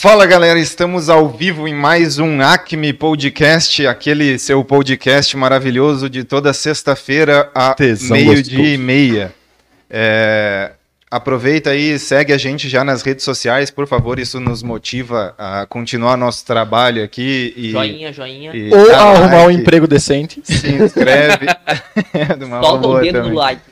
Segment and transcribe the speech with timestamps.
[0.00, 6.22] Fala galera, estamos ao vivo em mais um Acme Podcast, aquele seu podcast maravilhoso de
[6.22, 7.74] toda sexta-feira a
[8.08, 9.34] meio-dia e meia.
[9.90, 10.70] É,
[11.10, 15.66] aproveita aí, segue a gente já nas redes sociais, por favor, isso nos motiva a
[15.66, 17.52] continuar nosso trabalho aqui.
[17.56, 18.54] E, Joinha, joinha.
[18.54, 20.40] e Ou arrumar um like, emprego decente.
[20.44, 21.46] Se inscreve.
[22.62, 23.30] Solta o dedo também.
[23.32, 23.62] no like.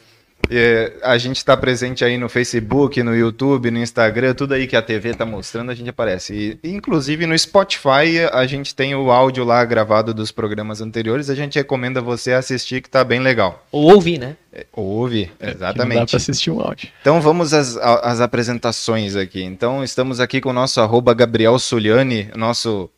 [0.51, 4.77] É, a gente está presente aí no Facebook, no YouTube, no Instagram, tudo aí que
[4.77, 6.59] a TV tá mostrando, a gente aparece.
[6.63, 11.35] E, inclusive no Spotify, a gente tem o áudio lá gravado dos programas anteriores, a
[11.35, 13.65] gente recomenda você assistir que tá bem legal.
[13.73, 14.37] Ou ouvir, né?
[14.73, 16.11] Ouve, Não dá exatamente.
[16.11, 16.89] pra assistir um áudio.
[17.01, 19.43] Então vamos às, às apresentações aqui.
[19.43, 22.89] Então estamos aqui com o nosso arroba Gabriel Suliani, nosso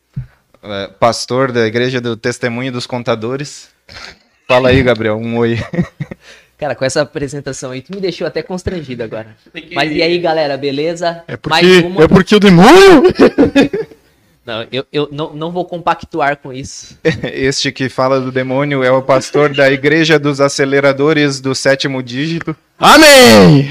[0.63, 3.69] é, pastor da Igreja do Testemunho dos Contadores.
[4.47, 5.59] Fala aí, Gabriel, um oi.
[6.59, 9.37] Cara, com essa apresentação aí, tu me deixou até constrangido agora.
[9.73, 11.23] Mas e aí, galera, beleza?
[11.25, 12.03] É Mais porque, uma.
[12.03, 13.03] é porque o demônio.
[14.45, 16.97] Não, eu, eu não, não vou compactuar com isso.
[17.31, 22.55] Este que fala do demônio é o pastor da Igreja dos Aceleradores do Sétimo Dígito,
[22.79, 23.69] Amém!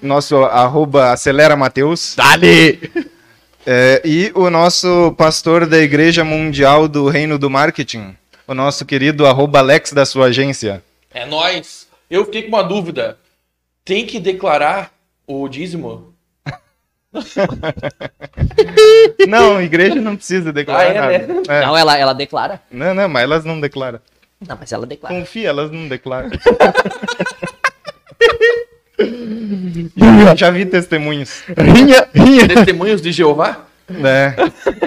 [0.00, 2.78] nosso arroba Acelera Mateus, Dali!
[3.66, 8.14] é, e o nosso pastor da Igreja Mundial do Reino do Marketing,
[8.46, 10.84] o nosso querido arroba Alex da sua agência.
[11.18, 11.88] É nóis.
[12.08, 13.18] Eu fiquei com uma dúvida.
[13.84, 14.92] Tem que declarar
[15.26, 16.14] o dízimo?
[19.26, 21.34] Não, igreja não precisa declarar Ah, é, nada.
[21.34, 21.42] né?
[21.48, 21.66] É.
[21.66, 22.62] Não, ela, ela declara.
[22.70, 23.98] Não, não, mas elas não declaram.
[24.46, 25.18] Não, mas ela declara.
[25.18, 26.30] Confia, elas não declaram.
[30.36, 31.42] Já vi testemunhos.
[31.56, 32.46] Rinha, rinha.
[32.46, 33.64] Testemunhos de Jeová?
[33.90, 34.34] É,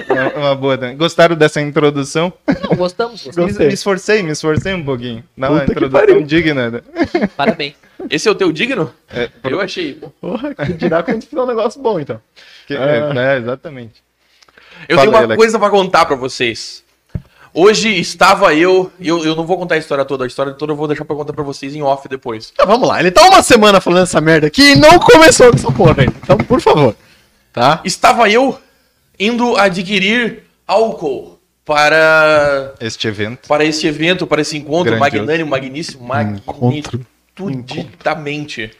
[0.08, 0.78] é uma boa.
[0.78, 0.96] também.
[0.96, 2.32] Gostaram dessa introdução?
[2.68, 3.58] Não, gostamos, gostamos.
[3.58, 5.24] Me, me esforcei, me esforcei um pouquinho.
[5.36, 6.22] Dá uma Puta que introdução pariu.
[6.22, 6.70] digna.
[6.70, 6.80] né?
[7.36, 7.74] Parabéns.
[8.10, 8.92] Esse é o teu digno?
[9.12, 10.00] É, Eu achei.
[10.20, 12.20] Porra, que dirá quando fizer um negócio bom, então.
[12.66, 13.12] que- Ah.
[13.34, 14.02] é, exatamente.
[14.88, 16.82] Eu Fala tenho uma aí, coisa pra contar pra vocês.
[17.54, 20.72] Hoje estava eu, e eu, eu não vou contar a história toda, a história toda
[20.72, 22.50] eu vou deixar pra contar pra vocês em off depois.
[22.52, 25.56] Então vamos lá, ele tá uma semana falando essa merda aqui e não começou com
[25.56, 26.14] essa porra ainda.
[26.22, 26.96] Então, por favor.
[27.52, 27.80] Tá?
[27.84, 28.58] Estava eu
[29.18, 33.46] indo adquirir álcool para, Este evento.
[33.48, 35.00] para este evento, para esse encontro Grandioso.
[35.18, 37.00] magnânimo, magníssimo, Encontro.
[37.38, 38.70] magnitudamente.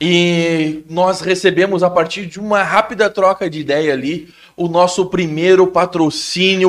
[0.00, 5.66] E nós recebemos, a partir de uma rápida troca de ideia ali, o nosso primeiro
[5.68, 6.68] patrocínio.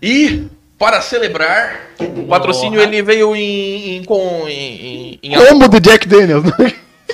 [0.00, 0.46] E,
[0.78, 6.06] para celebrar, o patrocínio ele veio em, em, com, em, em- em- Combo do Jack
[6.06, 6.44] Daniels.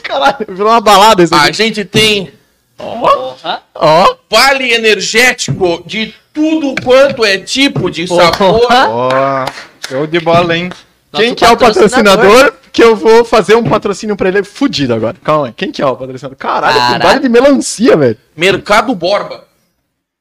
[0.02, 1.52] Caralho, virou uma balada isso A aqui.
[1.54, 2.32] gente tem
[2.76, 3.62] Porra.
[3.74, 8.66] Ó, vale energético de tudo quanto é tipo de sabor.
[8.70, 9.46] Ó,
[9.88, 10.70] show de bola, hein?
[11.12, 12.52] quem que é o patrocinador?
[12.72, 15.16] Que eu vou fazer um patrocínio pra ele fudido agora.
[15.22, 15.52] Calma aí.
[15.52, 16.36] Quem que é o patrocinador?
[16.36, 17.00] Caralho, Caralho.
[17.00, 18.18] que vale de melancia, velho.
[18.36, 19.44] Mercado Borba.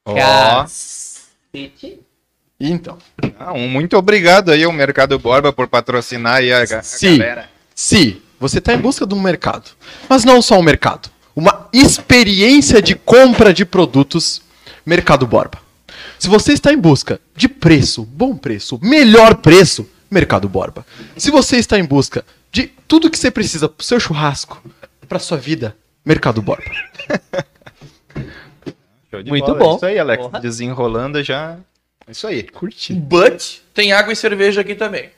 [0.06, 2.00] Ó, Cacete.
[2.60, 2.98] Então,
[3.40, 7.18] ah, um muito obrigado aí ao Mercado Borba por patrocinar aí a, a Sim.
[7.18, 7.50] galera.
[7.74, 9.72] se você está em busca de um mercado,
[10.10, 14.42] mas não só um mercado, uma experiência de compra de produtos,
[14.86, 15.60] Mercado Borba.
[16.20, 20.86] Se você está em busca de preço, bom preço, melhor preço, Mercado Borba.
[21.16, 24.62] Se você está em busca de tudo que você precisa para o seu churrasco,
[25.08, 26.70] para sua vida, Mercado Borba.
[29.26, 29.58] Muito bola.
[29.58, 29.76] bom.
[29.78, 30.22] Isso aí, Alex.
[30.22, 30.40] Porra.
[30.42, 31.58] Desenrolando já.
[32.10, 32.44] Isso aí.
[32.44, 32.94] Curti.
[32.94, 35.12] But tem água e cerveja aqui também.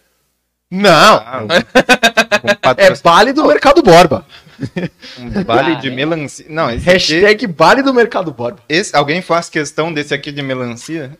[0.71, 1.47] Não, Ah, um,
[2.77, 4.25] é Bale do Mercado Borba.
[5.19, 6.45] um vale de Ah, melancia.
[6.49, 8.59] Não, esse aqui, Hashtag Bale do Mercado Borba.
[8.67, 11.17] esse- alguém faz questão desse aqui de melancia?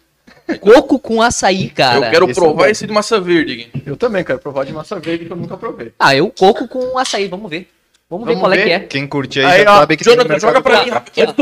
[0.62, 1.98] Coco com açaí, cara.
[2.08, 2.70] eu quero esse é provar bom.
[2.70, 3.70] esse de maçã verde.
[3.86, 5.92] Eu também quero provar de massa verde que eu nunca provei.
[6.00, 7.68] Ah, eu coco com açaí, vamos ver.
[8.08, 8.64] Vamos, ver Vamos qual é ver.
[8.66, 8.80] que é.
[8.82, 10.90] Quem curte aí, Aí, já ó, sabe que tem Jonathan, Mercado joga pra mim.
[10.92, 11.34] Rapidinho.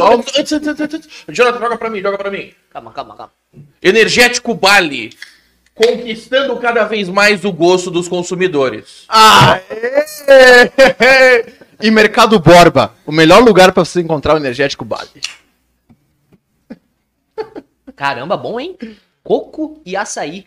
[1.30, 2.52] Jonathan, joga pra mim, joga pra mim.
[2.72, 3.32] Calma, calma, calma.
[3.82, 5.12] Energético Bali.
[5.76, 9.06] Conquistando cada vez mais o gosto dos consumidores.
[9.10, 9.60] Ah!
[11.82, 15.22] e Mercado Borba, o melhor lugar para você encontrar o energético Bali.
[17.96, 18.78] Caramba, bom, hein?
[19.24, 20.46] Coco e açaí.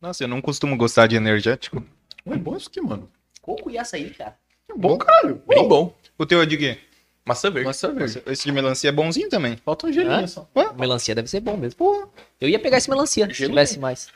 [0.00, 1.82] Nossa, eu não costumo gostar de energético.
[2.26, 3.08] É bom isso aqui, mano.
[3.40, 4.36] Coco e açaí, cara.
[4.68, 5.42] É bom, caralho.
[5.48, 5.94] Bem bom.
[6.18, 6.78] O teu é de quê?
[7.24, 7.66] Maçã verde.
[7.66, 8.22] Maçã verde.
[8.26, 9.56] Esse de melancia é bonzinho também.
[9.64, 10.26] Falta um gelinho Hã?
[10.26, 10.48] só.
[10.78, 11.76] Melancia deve ser bom mesmo.
[11.78, 12.08] Pô,
[12.40, 13.50] eu ia pegar esse melancia se Gelo.
[13.50, 14.08] tivesse mais.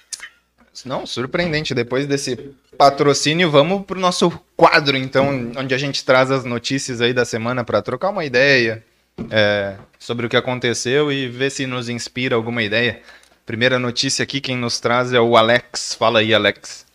[0.84, 1.74] Não, surpreendente.
[1.74, 2.36] Depois desse
[2.76, 7.62] patrocínio, vamos pro nosso quadro, então, onde a gente traz as notícias aí da semana
[7.62, 8.82] para trocar uma ideia
[9.30, 13.00] é, sobre o que aconteceu e ver se nos inspira alguma ideia.
[13.46, 15.94] Primeira notícia aqui, quem nos traz é o Alex.
[15.94, 16.86] Fala aí, Alex.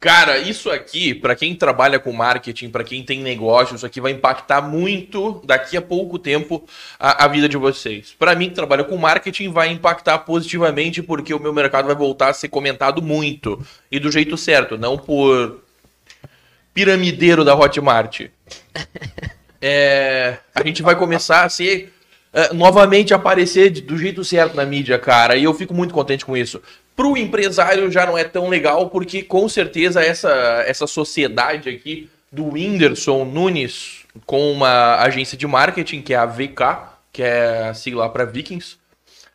[0.00, 4.12] Cara, isso aqui, pra quem trabalha com marketing, pra quem tem negócio, isso aqui vai
[4.12, 6.64] impactar muito daqui a pouco tempo
[7.00, 8.14] a, a vida de vocês.
[8.16, 12.28] Pra mim que trabalha com marketing, vai impactar positivamente porque o meu mercado vai voltar
[12.28, 13.60] a ser comentado muito
[13.90, 15.64] e do jeito certo, não por
[16.72, 18.26] piramideiro da Hotmart.
[19.60, 21.92] É, a gente vai começar a ser
[22.32, 26.36] é, novamente aparecer do jeito certo na mídia, cara, e eu fico muito contente com
[26.36, 26.62] isso.
[26.98, 30.28] Pro empresário já não é tão legal, porque com certeza essa,
[30.66, 36.56] essa sociedade aqui do Whindersson Nunes com uma agência de marketing, que é a VK,
[37.12, 38.78] que é a sigla para Vikings,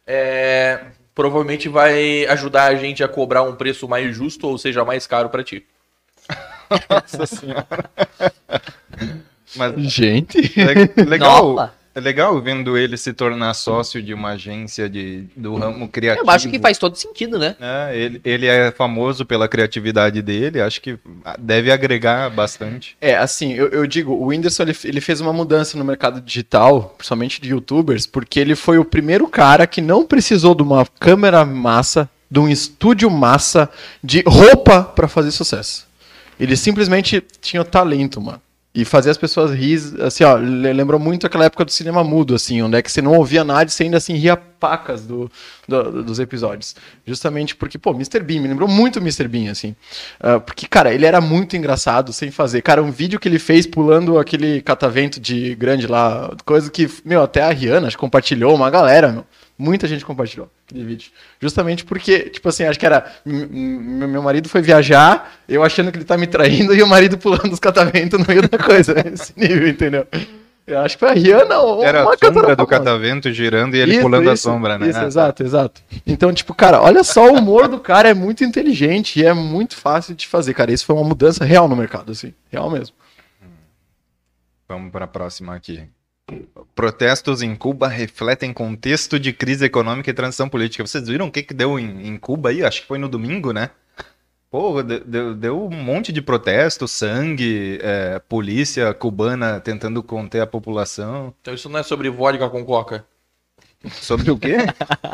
[0.06, 0.82] é,
[1.16, 5.30] provavelmente vai ajudar a gente a cobrar um preço mais justo, ou seja, mais caro
[5.30, 5.66] para ti.
[6.90, 7.66] Nossa senhora.
[9.56, 10.38] Mas Gente.
[10.60, 11.74] le- legal, Nossa.
[11.96, 16.26] É legal vendo ele se tornar sócio de uma agência de, do ramo criativo.
[16.26, 17.56] Eu acho que faz todo sentido, né?
[17.60, 20.98] É, ele, ele é famoso pela criatividade dele, acho que
[21.38, 22.98] deve agregar bastante.
[23.00, 26.96] É, assim, eu, eu digo, o Whindersson ele, ele fez uma mudança no mercado digital,
[26.98, 31.46] principalmente de youtubers, porque ele foi o primeiro cara que não precisou de uma câmera
[31.46, 33.70] massa, de um estúdio massa,
[34.04, 35.88] de roupa pra fazer sucesso.
[36.40, 38.42] Ele simplesmente tinha o talento, mano.
[38.76, 42.34] E fazer as pessoas rir, assim, ó, le- lembrou muito aquela época do cinema mudo,
[42.34, 45.30] assim, onde é que você não ouvia nada e você ainda assim ria pacas do,
[45.68, 46.76] do- dos episódios.
[47.06, 48.20] Justamente porque, pô, Mr.
[48.22, 49.28] Bean, me lembrou muito Mr.
[49.28, 49.76] Bean, assim.
[50.20, 52.64] Ah, porque, cara, ele era muito engraçado sem fazer.
[52.64, 57.22] Cara, um vídeo que ele fez pulando aquele catavento de grande lá, coisa que, meu,
[57.22, 59.26] até a Rihanna compartilhou, uma galera, meu.
[59.58, 61.12] Muita gente compartilhou aquele vídeo.
[61.40, 63.06] Justamente porque, tipo assim, acho que era.
[63.24, 67.54] Meu marido foi viajar, eu achando que ele tá me traindo, e o marido pulando
[67.54, 68.96] os cataventos no meio da coisa.
[69.14, 70.08] Esse nível, entendeu?
[70.66, 73.80] Eu acho que foi a Rihanna ou Era uma a sombra do catavento girando e
[73.80, 74.88] ele Isso, pulando a isso, sombra, né?
[74.88, 75.82] Isso, Ah, exato, exato.
[76.08, 79.76] Então, tipo, cara, olha só, o humor do cara é muito inteligente e é muito
[79.76, 80.72] fácil de fazer, cara.
[80.72, 82.34] Isso foi uma mudança real no mercado, assim.
[82.50, 82.96] Real mesmo.
[84.70, 85.84] Vamos para a próxima aqui.
[86.76, 90.86] Protestos em Cuba refletem contexto de crise econômica e transição política.
[90.86, 92.64] Vocês viram o que, que deu em, em Cuba aí?
[92.64, 93.70] Acho que foi no domingo, né?
[94.50, 100.48] Pô, de- deu, deu um monte de protesto, sangue, é, polícia cubana tentando conter a
[100.48, 101.34] população.
[101.42, 103.06] Então isso não é sobre vodka com coca.
[103.92, 104.58] Sobre o quê?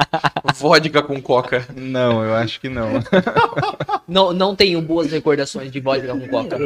[0.55, 1.65] Vodka com coca.
[1.75, 3.03] Não, eu acho que não.
[4.07, 6.57] Não, não tenho boas recordações de vodka com coca.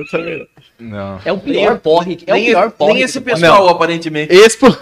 [0.80, 1.20] Não.
[1.26, 2.18] É o pior porre.
[2.26, 2.94] É o nem, pior porre.
[2.94, 4.34] nem esse pessoal, aparentemente.
[4.34, 4.68] Expo...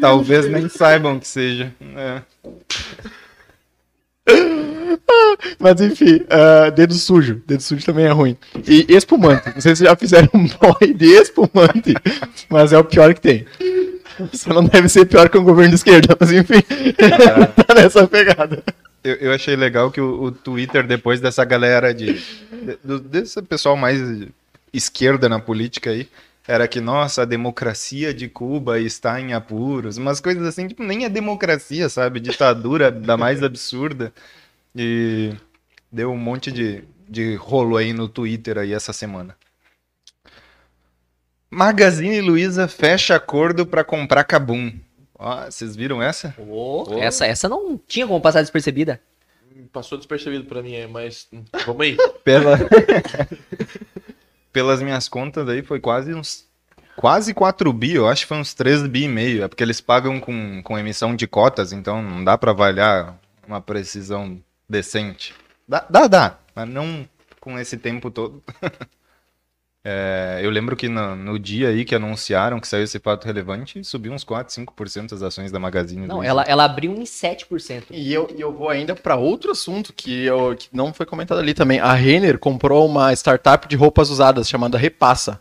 [0.00, 1.70] Talvez nem saibam que seja.
[1.94, 2.22] É.
[5.58, 7.42] Mas enfim, ah, dedo sujo.
[7.46, 8.36] Dedo sujo também é ruim.
[8.66, 9.50] E espumante.
[9.54, 11.94] Não sei se já fizeram um boy de espumante,
[12.48, 13.46] mas é o pior que tem.
[14.32, 16.60] Só não deve ser pior que o governo de esquerda, mas enfim,
[17.66, 18.62] tá nessa pegada.
[19.02, 23.40] Eu, eu achei legal que o, o Twitter, depois dessa galera de, de- do- desse
[23.42, 23.98] pessoal mais
[24.72, 26.06] esquerda na política aí,
[26.46, 31.04] era que, nossa, a democracia de Cuba está em apuros, umas coisas assim, tipo, nem
[31.04, 32.20] é democracia, sabe?
[32.20, 34.12] Ditadura da mais absurda.
[34.74, 35.34] E
[35.90, 39.36] deu um monte de, de rolo aí no Twitter aí essa semana.
[41.50, 44.72] Magazine Luiza fecha acordo para comprar Kabum.
[45.18, 46.34] Ó, vocês viram essa?
[46.38, 49.00] Ô, essa, essa não tinha como passar despercebida.
[49.72, 51.28] Passou despercebido pra mim, mas
[51.66, 51.96] vamos aí.
[52.24, 52.56] Pela...
[54.52, 56.48] Pelas minhas contas aí foi quase uns.
[56.96, 59.42] Quase 4 bi, eu acho que foi uns 3 bi e meio.
[59.42, 63.60] É porque eles pagam com, com emissão de cotas, então não dá pra avaliar uma
[63.60, 65.34] precisão decente.
[65.68, 67.08] Dá, dá, dá, mas não
[67.40, 68.42] com esse tempo todo.
[69.82, 73.82] É, eu lembro que no, no dia aí que anunciaram que saiu esse fato relevante,
[73.82, 77.84] subiu uns 4, 5% as ações da Magazine Não, ela, ela abriu em 7%.
[77.90, 81.38] E eu, e eu vou ainda para outro assunto que, eu, que não foi comentado
[81.38, 81.80] ali também.
[81.80, 85.40] A Renner comprou uma startup de roupas usadas chamada Repassa.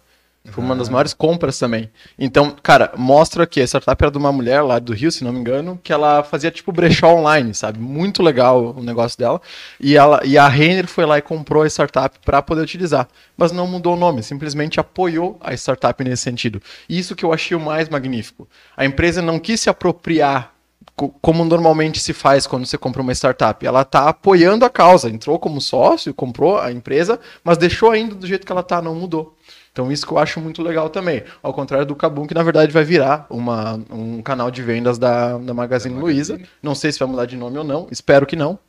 [0.51, 1.89] Foi uma das maiores compras também.
[2.17, 5.31] Então, cara, mostra que a startup era de uma mulher lá do Rio, se não
[5.31, 7.79] me engano, que ela fazia tipo brechó online, sabe?
[7.79, 9.41] Muito legal o negócio dela.
[9.79, 13.07] E, ela, e a Renner foi lá e comprou a startup para poder utilizar.
[13.37, 16.61] Mas não mudou o nome, simplesmente apoiou a startup nesse sentido.
[16.89, 18.47] Isso que eu achei o mais magnífico.
[18.75, 20.53] A empresa não quis se apropriar
[20.95, 23.65] co- como normalmente se faz quando você compra uma startup.
[23.65, 28.27] Ela está apoiando a causa, entrou como sócio, comprou a empresa, mas deixou ainda do
[28.27, 29.35] jeito que ela está, não mudou.
[29.71, 31.23] Então isso que eu acho muito legal também.
[31.41, 35.37] Ao contrário do Kabum, que na verdade vai virar uma, um canal de vendas da,
[35.37, 36.39] da Magazine Luiza.
[36.61, 38.59] Não sei se vai mudar de nome ou não, espero que não.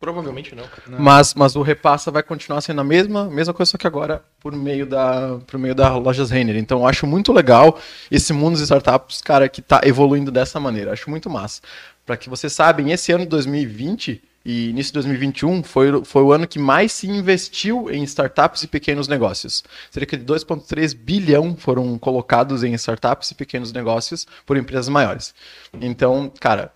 [0.00, 0.62] Provavelmente não.
[0.96, 4.54] Mas, mas o repassa vai continuar sendo a mesma, mesma coisa, só que agora por
[4.54, 6.56] meio da, por meio da lojas Renner.
[6.56, 7.76] Então eu acho muito legal
[8.08, 10.92] esse mundo de startups, cara, que tá evoluindo dessa maneira.
[10.92, 11.60] Acho muito massa.
[12.06, 16.32] Para que vocês sabem, esse ano de 2020 E início de 2021 foi, foi o
[16.32, 19.62] ano que mais se investiu em startups e pequenos negócios.
[19.90, 25.34] Cerca de 2,3 bilhão foram colocados em startups e pequenos negócios por empresas maiores.
[25.78, 26.72] Então, cara,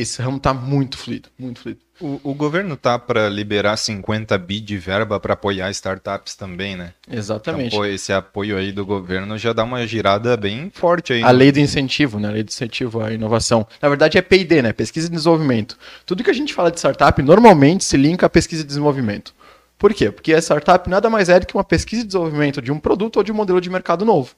[0.00, 1.80] esse ramo tá muito fluido, muito fluido.
[2.00, 6.92] O, o governo tá para liberar 50 bi de verba para apoiar startups também, né?
[7.10, 7.66] Exatamente.
[7.68, 11.22] Então, pô, esse apoio aí do governo já dá uma girada bem forte aí.
[11.24, 11.32] A né?
[11.32, 12.28] lei do incentivo, né?
[12.28, 13.66] A lei do incentivo à inovação.
[13.82, 14.72] Na verdade é P&D, né?
[14.72, 15.76] Pesquisa e desenvolvimento.
[16.06, 19.34] Tudo que a gente fala de startup normalmente se linka à pesquisa e desenvolvimento.
[19.76, 20.10] Por quê?
[20.10, 23.16] Porque a startup nada mais é do que uma pesquisa e desenvolvimento de um produto
[23.16, 24.34] ou de um modelo de mercado novo.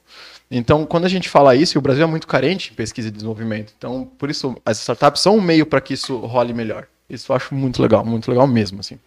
[0.53, 3.11] Então, quando a gente fala isso, e o Brasil é muito carente em pesquisa e
[3.11, 6.87] desenvolvimento, então, por isso, as startups são um meio para que isso role melhor.
[7.09, 8.99] Isso eu acho muito legal, muito legal mesmo, assim.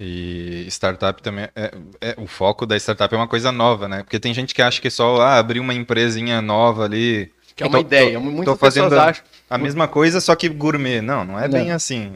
[0.00, 4.02] E startup também é, é- o foco da startup é uma coisa nova, né?
[4.02, 7.66] Porque tem gente que acha que só ah, abrir uma empresinha nova ali, Que é
[7.66, 8.14] uma Tô- ideia.
[8.14, 9.24] tô- Muitas tô fazendo pessoas acham.
[9.48, 11.00] a mesma coisa só que gourmet.
[11.02, 11.50] Não, não é Não.
[11.58, 12.12] bem assim.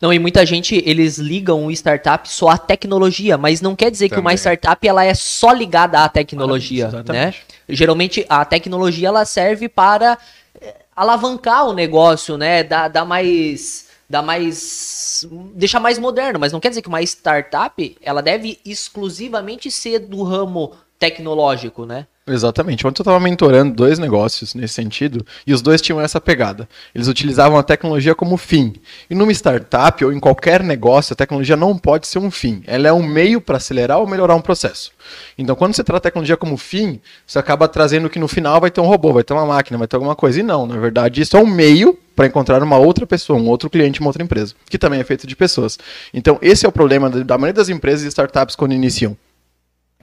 [0.00, 4.08] Não, e muita gente, eles ligam o startup só à tecnologia, mas não quer dizer
[4.08, 4.36] que uma Também.
[4.36, 7.34] startup ela é só ligada à tecnologia, né?
[7.68, 10.16] Geralmente a tecnologia ela serve para
[10.60, 12.62] eh, alavancar o negócio, né?
[12.62, 17.96] Dar, dar mais dar mais deixar mais moderno, mas não quer dizer que uma startup
[18.00, 22.06] ela deve exclusivamente ser do ramo tecnológico, né?
[22.28, 22.86] Exatamente.
[22.86, 26.68] Ontem eu estava mentorando dois negócios nesse sentido e os dois tinham essa pegada.
[26.94, 28.74] Eles utilizavam a tecnologia como fim.
[29.08, 32.62] E numa startup ou em qualquer negócio, a tecnologia não pode ser um fim.
[32.66, 34.92] Ela é um meio para acelerar ou melhorar um processo.
[35.38, 38.70] Então, quando você trata a tecnologia como fim, você acaba trazendo que no final vai
[38.70, 40.40] ter um robô, vai ter uma máquina, vai ter alguma coisa.
[40.40, 43.70] E não, na verdade, isso é um meio para encontrar uma outra pessoa, um outro
[43.70, 45.78] cliente, uma outra empresa, que também é feito de pessoas.
[46.12, 49.16] Então, esse é o problema da maioria das empresas e startups quando iniciam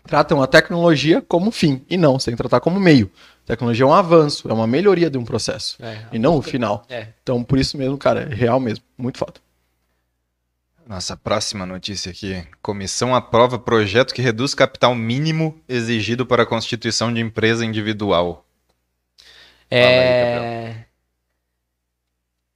[0.07, 3.11] tratam a tecnologia como fim e não, você tem que tratar como meio.
[3.43, 6.41] A tecnologia é um avanço, é uma melhoria de um processo É, e não o
[6.41, 6.83] final.
[6.89, 7.07] É.
[7.21, 9.33] Então, por isso mesmo, cara, é real mesmo, muito foda.
[10.87, 12.43] Nossa, próxima notícia aqui.
[12.61, 18.45] Comissão aprova projeto que reduz capital mínimo exigido para a constituição de empresa individual.
[19.69, 20.85] É...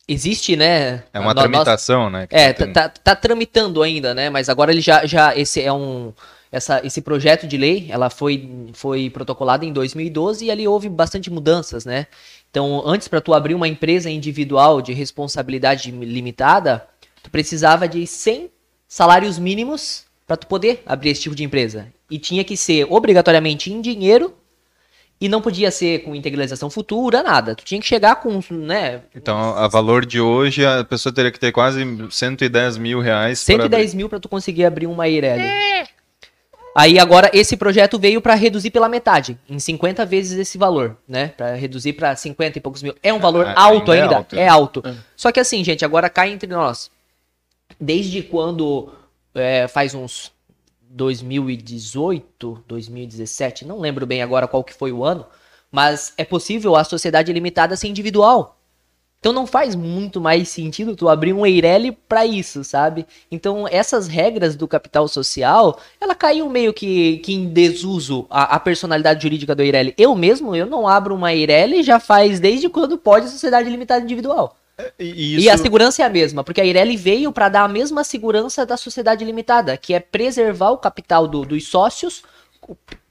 [0.07, 1.03] Existe, né?
[1.13, 2.25] É uma no- nós- tramitação, né?
[2.25, 2.73] que É, tá tendo.
[2.73, 4.29] tá, tá tramitando ainda, né?
[4.29, 6.11] Mas agora ele já, já esse é um
[6.51, 11.29] essa, esse projeto de lei, ela foi foi protocolada em 2012 e ali houve bastante
[11.29, 12.07] mudanças, né?
[12.49, 16.87] Então, antes para tu abrir uma empresa individual de responsabilidade limitada,
[17.21, 18.49] tu precisava de 100
[18.87, 21.87] salários mínimos para tu poder abrir esse tipo de empresa.
[22.09, 24.33] E tinha que ser obrigatoriamente em dinheiro
[25.21, 27.53] e não podia ser com integralização futura, nada.
[27.53, 31.39] Tu tinha que chegar com, né, Então, a valor de hoje, a pessoa teria que
[31.39, 33.43] ter quase 110 mil reais.
[33.43, 35.43] para 110 mil para tu conseguir abrir uma Eireli.
[36.75, 41.29] Aí agora esse projeto veio para reduzir pela metade, em 50 vezes esse valor, né?
[41.29, 42.95] Para reduzir para 50 e poucos mil.
[43.01, 44.47] É um valor Ah, alto ainda é alto, é né?
[44.47, 44.83] alto.
[45.15, 46.91] Só que assim, gente, agora cai entre nós.
[47.79, 48.91] Desde quando
[49.33, 50.31] é, faz uns
[50.89, 55.25] 2018, 2017, não lembro bem agora qual que foi o ano,
[55.71, 58.58] mas é possível a sociedade limitada ser individual.
[59.19, 63.05] Então não faz muito mais sentido tu abrir um Eireli para isso, sabe?
[63.29, 68.59] Então essas regras do capital social, ela caiu meio que, que em desuso a, a
[68.61, 69.93] personalidade jurídica do Eireli.
[69.97, 74.01] Eu mesmo, eu não abro uma Eireli já faz desde quando pode a sociedade limitada
[74.05, 74.55] individual.
[74.97, 78.05] E, E a segurança é a mesma, porque a Eireli veio para dar a mesma
[78.05, 82.23] segurança da sociedade limitada, que é preservar o capital do- dos sócios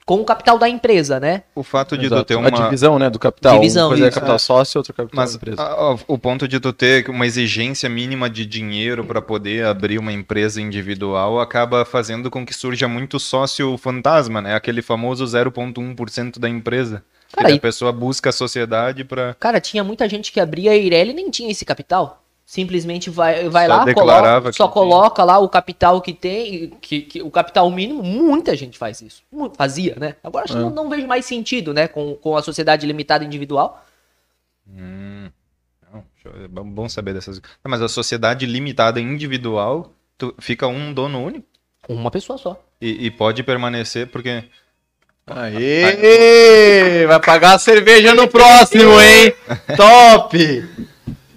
[0.09, 1.43] com o capital da empresa, né?
[1.53, 2.25] o fato de tu Exato.
[2.25, 2.49] ter A uma...
[2.49, 3.53] divisão, né, do capital.
[3.59, 5.61] Divisão, uma coisa é capital sócio, outra capital Mas empresa.
[5.61, 9.99] a- a- o ponto de tu ter uma exigência mínima de dinheiro para poder abrir
[9.99, 14.55] uma empresa individual acaba fazendo com que surja muito sócio fantasma, né?
[14.55, 17.03] Aquele famoso 0,1% da empresa.
[17.27, 20.39] Que Cara, daí e- a pessoa busca a sociedade para Cara, tinha muita gente que
[20.39, 22.23] abria a Eireli e nem tinha esse capital.
[22.49, 27.01] Simplesmente vai, vai Só lá, coloca, que só coloca lá o capital que tem, que,
[27.01, 29.21] que- o capital mínimo, muita gente faz isso.
[29.55, 30.15] Fazia, né?
[30.23, 30.63] Agora acho que É.
[30.63, 31.87] não, não vejo mais sentido, né?
[31.87, 33.85] Com, com a sociedade limitada individual.
[34.67, 35.29] Hum,
[35.93, 36.03] não,
[36.43, 37.39] é bom saber dessas.
[37.63, 41.45] Ah, Mas a sociedade limitada individual, tu fica um dono único
[41.87, 42.59] Uma pessoa só.
[42.81, 44.43] e, e pode permanecer porque
[45.27, 47.05] Aê!
[47.05, 49.35] Vai pagar a cerveja no próximo, hein?
[49.77, 50.35] Top!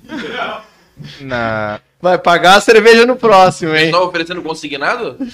[1.21, 3.87] na Vai pagar a cerveja no próximo, hein?
[3.87, 5.16] Estão oferecendo consignado?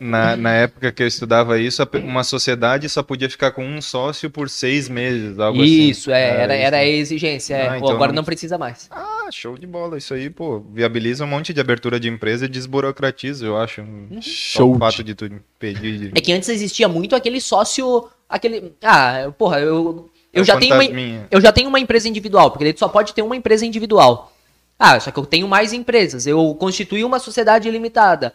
[0.00, 4.28] Na, na época que eu estudava isso, uma sociedade só podia ficar com um sócio
[4.28, 5.88] por seis meses, algo assim.
[5.90, 7.54] Isso, é, era, era a exigência.
[7.54, 7.66] é.
[7.68, 8.88] Ah, Pô, então agora não- não precisa mais.
[8.90, 9.96] Ah, show de bola.
[9.96, 13.84] Isso aí, pô, viabiliza um monte de abertura de empresa e desburocratiza, eu acho.
[14.20, 14.20] Só
[14.58, 16.18] Show o de- fato de tu impedir de...
[16.18, 18.08] É que antes existia muito aquele sócio.
[18.28, 20.84] aquele Ah, porra, eu, eu, É já tenho uma,
[21.30, 24.32] eu já tenho uma empresa individual, porque tu só pode ter uma empresa individual.
[24.78, 26.26] Ah, só que eu tenho mais empresas.
[26.26, 28.34] Eu constituí uma sociedade limitada.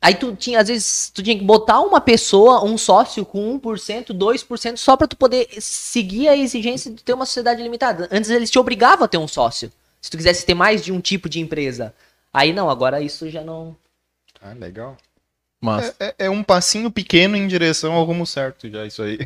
[0.00, 4.12] Aí tu tinha, às vezes, tu tinha que botar uma pessoa, um sócio com 1%,
[4.12, 8.08] 2%, só pra tu poder seguir a exigência de ter uma sociedade limitada.
[8.12, 9.72] Antes eles te obrigavam a ter um sócio.
[10.00, 11.94] Se tu quisesse ter mais de um tipo de empresa.
[12.32, 13.74] Aí não, agora isso já não.
[14.40, 14.96] Ah, legal.
[15.60, 19.18] Mas, É, é- é um passinho pequeno em direção ao rumo certo, já isso aí.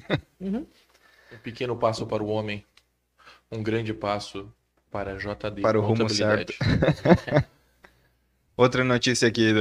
[1.32, 2.64] Um pequeno passo para o homem,
[3.50, 4.52] um grande passo
[4.90, 5.62] para a JD.
[5.62, 6.56] Para o rumo Contabilidade.
[8.60, 9.54] Outra notícia aqui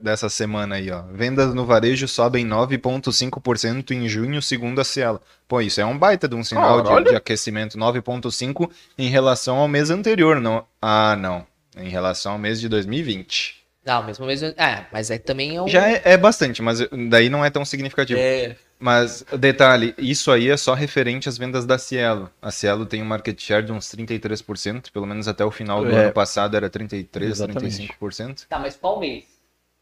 [0.00, 1.02] dessa semana aí, ó.
[1.12, 5.20] Vendas no varejo sobem 9,5% em junho, segundo a Cielo.
[5.46, 7.76] Pô, isso é um baita de um sinal de, de aquecimento.
[7.76, 10.64] 9,5% em relação ao mês anterior, não?
[10.80, 11.46] Ah, não.
[11.76, 13.65] Em relação ao mês de 2020.
[13.86, 14.48] Não, mesmo mesmo.
[14.56, 15.68] É, mas é também é um.
[15.68, 18.18] Já é, é bastante, mas daí não é tão significativo.
[18.20, 22.30] É, Mas, detalhe, isso aí é só referente às vendas da Cielo.
[22.42, 25.90] A Cielo tem um market share de uns 33%, pelo menos até o final do
[25.90, 26.04] É.
[26.04, 27.88] ano passado era 33%, Exatamente.
[27.98, 28.46] 35%.
[28.48, 29.24] Tá, mas qual mês?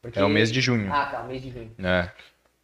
[0.01, 0.93] Porque- É o mês de junho.
[0.93, 1.73] Ah, tá, o mês de junho.
[1.83, 2.09] É.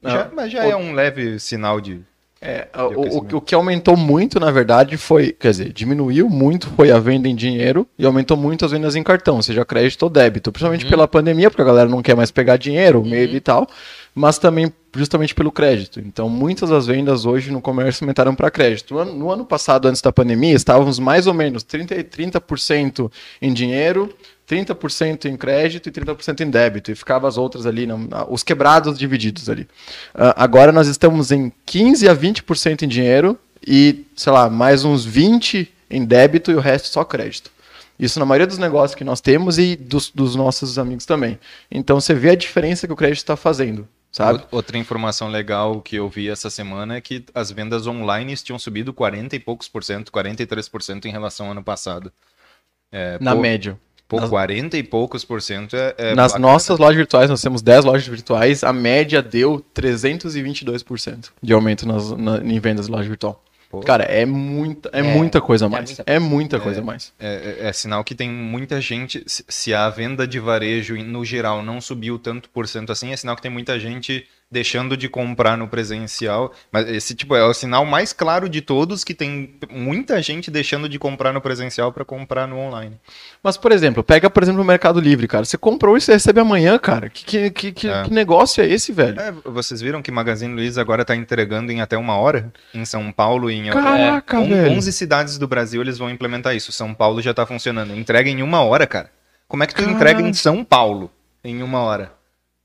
[0.05, 2.01] Já- mas já é um leve sinal de.
[2.43, 6.99] É, o, o- que aumentou muito, na verdade, foi, quer dizer, diminuiu muito foi a
[6.99, 10.87] venda em dinheiro e aumentou muito as vendas em cartão, seja crédito ou débito, principalmente
[10.87, 13.69] pela pandemia, porque a galera não quer mais pegar dinheiro, medo e tal,
[14.15, 16.01] mas também justamente pelo crédito.
[16.01, 18.95] Então, muitas das vendas hoje no comércio aumentaram para crédito.
[18.95, 23.13] No ano, no ano passado, antes da pandemia, estávamos mais ou menos 30, e 30%
[23.43, 24.13] em dinheiro,
[24.51, 26.91] 30% em crédito e 30% em débito.
[26.91, 29.69] E ficava as outras ali, na- os quebrados divididos ali.
[30.15, 35.05] Ah, agora nós estamos em 15 a 20% em dinheiro e, sei lá, mais uns
[35.05, 37.51] 20 em débito e o resto só crédito.
[37.99, 41.39] Isso na maioria dos negócios que nós temos e dos, dos nossos amigos também.
[41.71, 44.43] Então você vê a diferença que o crédito está fazendo, sabe?
[44.51, 48.93] Outra informação legal que eu vi essa semana é que as vendas online tinham subido
[48.95, 52.11] 40 e poucos por cento, 43% em relação ao ano passado.
[52.91, 53.79] É, Na média.
[54.11, 55.95] Pô, nas- 40 e poucos por cento é.
[55.97, 56.49] é Nas bacana.
[56.53, 62.11] nossas lojas virtuais, nós temos 10 lojas virtuais, a média deu 322% de aumento nas,
[62.13, 63.43] na- em vendas de loja virtual.
[63.71, 63.81] Pô.
[63.81, 65.89] Cara, é muita, é, É, muita coisa a é mais.
[65.91, 67.13] muita É muita coisa a mais.
[67.21, 69.23] É, é- é sinal que tem muita gente.
[69.29, 73.17] Se, se a venda de varejo no geral não subiu tanto por cento assim, é
[73.17, 76.53] sinal que tem muita gente deixando de comprar no presencial.
[76.73, 80.89] Mas esse tipo é o sinal mais claro de todos que tem muita gente deixando
[80.89, 82.99] de comprar no presencial para comprar no online.
[83.43, 85.45] Mas, por exemplo, pega, por exemplo, o Mercado Livre, cara.
[85.45, 87.09] Você comprou e você recebe amanhã, cara.
[87.09, 88.03] Que, que, que, É.
[88.03, 89.21] que negócio é esse, velho?
[89.21, 92.53] É, vocês viram que Magazine Luiza agora tá entregando em até uma hora?
[92.75, 94.73] Em São Paulo e em Caraca, on- velho.
[94.77, 96.73] 11 cidades do Brasil eles vão implementar isso.
[96.73, 97.95] São Paulo já tá funcionando.
[97.97, 99.11] Entrega em uma hora, cara.
[99.47, 99.95] Como é que tu Caraca.
[99.97, 101.11] entrega em São Paulo
[101.45, 102.13] em uma hora?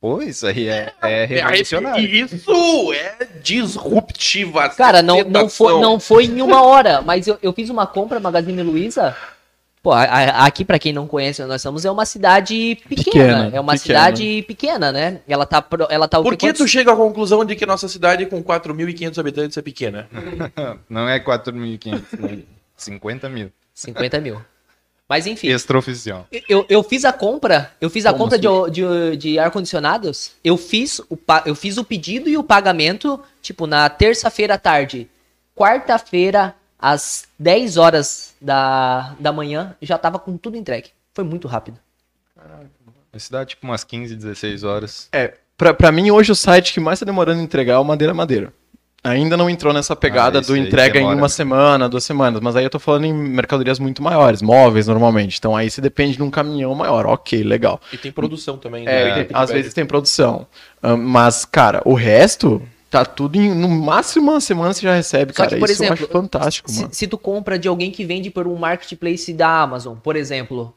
[0.06, 2.06] Pô, isso aí é, é revolucionário.
[2.06, 4.70] Isso é disruptiva.
[4.70, 8.20] Cara, não, não, foi, não foi em uma hora, mas eu, eu fiz uma compra
[8.20, 9.18] Magazine Luiza.
[9.82, 13.04] Pô, a- a- aqui, pra quem não conhece onde nós estamos, é uma cidade pequena.
[13.04, 13.78] Pequena, é uma pequena.
[13.80, 15.22] cidade pequena, né?
[15.28, 18.28] Ela tá, ela tá Por que Quantos- tu chega à conclusão de que nossa cidade
[18.28, 20.08] com 4.500 habitantes é pequena?
[20.88, 22.40] Não é 4.500, né?
[22.78, 23.52] 50 mil.
[23.74, 24.40] 50 mil.
[25.08, 26.28] Mas enfim, Extraoficial.
[26.50, 30.58] eu, eu fiz a compra, eu fiz a Como compra de, de, de ar-condicionados, eu
[30.58, 35.08] fiz, o, eu fiz o pedido e o pagamento, tipo, na terça-feira à tarde.
[35.56, 40.90] Quarta-feira, às 10 horas da, da manhã, já tava com tudo entregue.
[41.14, 41.80] Foi muito rápido.
[43.14, 45.08] Esse dá tipo umas 15, 16 horas.
[45.12, 47.84] É, pra, pra mim, hoje o site que mais tá demorando a entregar é o
[47.84, 48.52] Madeira Madeira.
[49.06, 52.42] Ainda não entrou nessa pegada Ah, do entrega em uma semana, duas semanas.
[52.42, 55.38] Mas aí eu tô falando em mercadorias muito maiores, móveis normalmente.
[55.38, 57.06] Então aí você depende de um caminhão maior.
[57.06, 57.80] Ok, legal.
[57.94, 58.88] E tem produção também.
[58.88, 59.14] É, né?
[59.16, 60.48] tem- Tem às vezes tem produção.
[60.82, 63.54] Ah, mas, cara, o resto tá tudo em.
[63.54, 65.50] No máximo uma semana você já recebe, Só cara.
[65.50, 66.94] que, por Isso eu exemplo, acho fantástico, Se, mano.
[66.94, 70.74] se tu compra de alguém que vende por um marketplace da Amazon, por exemplo,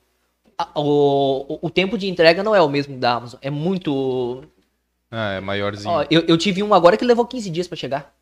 [0.59, 3.39] a- o, o, tempo de entrega não é o mesmo da Amazon.
[3.41, 4.43] É muito.
[5.11, 5.91] Ah, é maiorzinho.
[5.91, 8.13] Ó, eu, eu tive um agora que levou 15 dias pra chegar.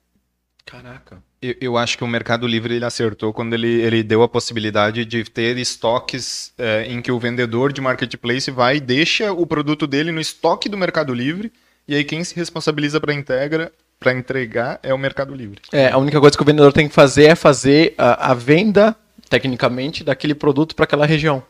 [0.67, 1.23] Caraca.
[1.41, 5.05] Eu, eu acho que o Mercado Livre ele acertou quando ele, ele deu a possibilidade
[5.05, 9.87] de ter estoques é, em que o vendedor de marketplace vai e deixa o produto
[9.87, 11.53] dele no estoque do Mercado Livre
[11.87, 15.61] e aí quem se responsabiliza para integra para entregar é o Mercado Livre.
[15.73, 18.95] É, a única coisa que o vendedor tem que fazer é fazer a, a venda,
[19.31, 21.43] tecnicamente, daquele produto para aquela região.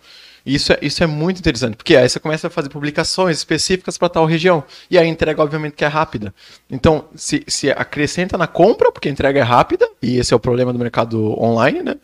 [0.47, 4.09] Isso é, isso é muito interessante, porque aí você começa a fazer publicações específicas para
[4.09, 4.63] tal região.
[4.89, 6.33] E a entrega, obviamente, que é rápida.
[6.71, 10.41] Então, se, se acrescenta na compra, porque a entrega é rápida, e esse é o
[10.41, 11.97] problema do mercado online, né?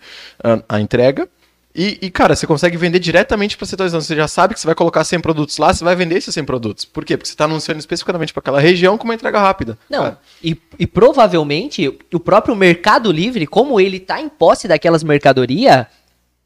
[0.42, 1.28] A, a entrega.
[1.74, 3.92] E, e, cara, você consegue vender diretamente para setores.
[3.92, 6.44] Você já sabe que você vai colocar 100 produtos lá, você vai vender esses 100
[6.44, 6.84] produtos.
[6.84, 7.16] Por quê?
[7.16, 9.78] Porque você está anunciando especificamente para aquela região com uma entrega rápida.
[9.88, 15.86] Não, e, e provavelmente o próprio Mercado Livre, como ele tá em posse daquelas mercadorias,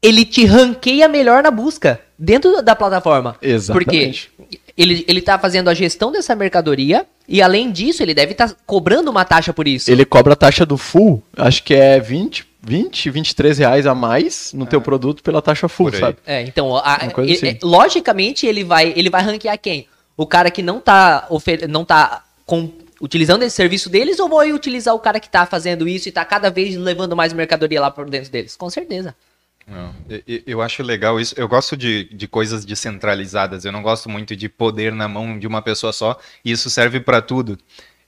[0.01, 3.35] ele te ranqueia melhor na busca dentro da plataforma.
[3.41, 4.31] Exatamente.
[4.37, 8.55] Porque ele, ele tá fazendo a gestão dessa mercadoria e além disso, ele deve estar
[8.65, 9.89] cobrando uma taxa por isso.
[9.91, 14.53] Ele cobra a taxa do full, acho que é 20, 20, 23 reais a mais
[14.53, 16.17] no teu produto pela taxa full, sabe?
[16.25, 17.47] É, então, a- ele- assim.
[17.47, 19.87] é, logicamente ele vai, ele vai ranquear quem?
[20.15, 24.51] O cara que não tá, ofer- não tá com- utilizando esse serviço deles ou vai
[24.53, 27.91] utilizar o cara que tá fazendo isso e tá cada vez levando mais mercadoria lá
[27.91, 28.55] por dentro deles?
[28.55, 29.13] Com certeza.
[29.67, 31.35] Não, e- e- eu acho legal isso.
[31.37, 33.65] Eu gosto de, de coisas descentralizadas.
[33.65, 36.17] Eu não gosto muito de poder na mão de uma pessoa só.
[36.43, 37.57] E isso serve para tudo.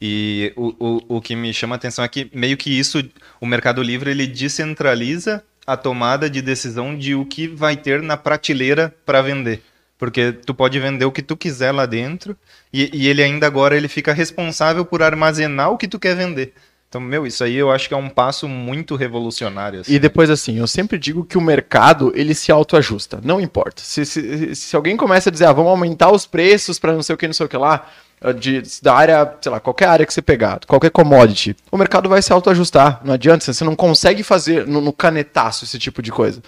[0.01, 3.03] E o, o, o que me chama a atenção é que meio que isso,
[3.41, 8.15] o Mercado Livre, ele descentraliza a tomada de decisão de o que vai ter na
[8.15, 9.61] prateleira para vender.
[9.97, 12.35] Porque tu pode vender o que tu quiser lá dentro
[12.71, 16.53] e, e ele ainda agora ele fica responsável por armazenar o que tu quer vender.
[16.89, 19.81] Então, meu, isso aí eu acho que é um passo muito revolucionário.
[19.81, 19.93] assim.
[19.93, 23.19] E depois, assim, eu sempre digo que o mercado, ele se autoajusta.
[23.23, 23.83] Não importa.
[23.85, 27.13] Se, se, se alguém começa a dizer, ah, vamos aumentar os preços para não sei
[27.13, 27.85] o que, não sei o que lá,
[28.21, 32.09] eh, de, da área, sei lá, qualquer área que você pegar, qualquer commodity, o mercado
[32.09, 33.01] vai se autoajustar.
[33.05, 36.41] Não adianta, você não consegue fazer no, no canetaço esse tipo de coisa.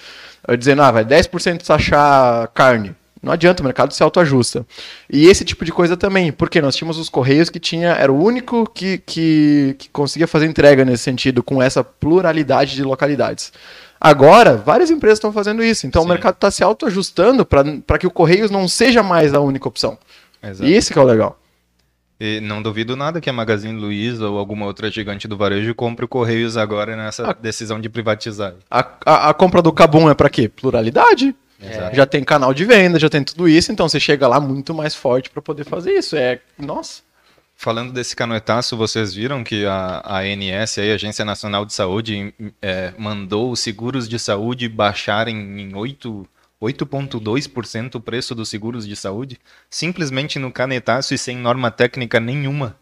[0.48, 2.96] Eh, Dizendo, ah, vai 10% taxar carne.
[3.22, 4.66] Não adianta, o mercado se autoajusta.
[5.10, 8.20] E esse tipo de coisa também, porque nós tínhamos os Correios que tinha, era o
[8.24, 13.54] único que, que, que conseguia fazer entrega nesse sentido, com essa pluralidade de localidades.
[14.00, 16.08] Agora, várias empresas estão fazendo isso, então Sim.
[16.08, 19.98] o mercado está se autoajustando para que o Correios não seja mais a única opção.
[20.42, 20.68] Exato.
[20.68, 21.38] E esse que é o legal.
[22.20, 26.06] E não duvido nada que a Magazine Luiza ou alguma outra gigante do varejo compre
[26.06, 27.34] o Correios agora nessa Ah.
[27.40, 28.54] decisão de privatizar.
[28.70, 30.48] A, a, a compra do Cabum é para quê?
[30.50, 31.36] Pluralidade.
[31.94, 34.96] Já tem canal de venda, já tem tudo isso, então você chega lá muito mais
[34.96, 36.16] forte para poder fazer isso.
[36.16, 37.02] É, nossa.
[37.56, 42.92] Falando desse canoetaço, vocês viram que a, a ANS, a Agência Nacional de Saúde, é,
[42.98, 46.28] mandou os seguros de saúde baixarem em 8
[46.62, 52.78] 8,2% o preço dos seguros de saúde, simplesmente no canetaço e sem norma técnica nenhuma.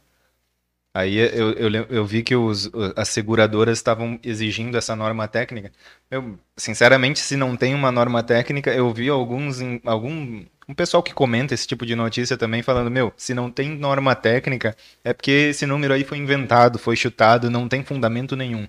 [0.93, 5.71] Aí eu, eu, eu vi que os, as seguradoras estavam exigindo essa norma técnica.
[6.09, 11.13] Eu, sinceramente, se não tem uma norma técnica, eu vi alguns algum um pessoal que
[11.13, 15.31] comenta esse tipo de notícia também falando, meu, se não tem norma técnica, é porque
[15.31, 18.67] esse número aí foi inventado, foi chutado, não tem fundamento nenhum.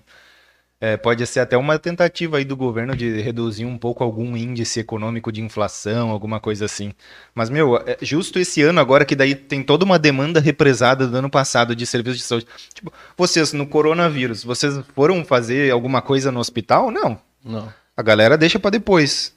[0.83, 4.79] É, pode ser até uma tentativa aí do governo de reduzir um pouco algum índice
[4.79, 6.91] econômico de inflação, alguma coisa assim.
[7.35, 11.15] Mas, meu, é justo esse ano agora que daí tem toda uma demanda represada do
[11.15, 12.47] ano passado de serviços de saúde.
[12.73, 16.89] Tipo, vocês no coronavírus, vocês foram fazer alguma coisa no hospital?
[16.89, 17.19] Não.
[17.45, 17.71] Não.
[17.95, 19.35] A galera deixa pra depois.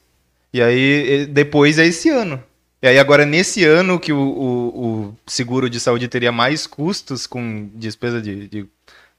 [0.51, 2.41] E aí, depois é esse ano.
[2.81, 4.79] E aí, agora, nesse ano que o, o-
[5.09, 8.65] o seguro de saúde teria mais custos com despesa de, de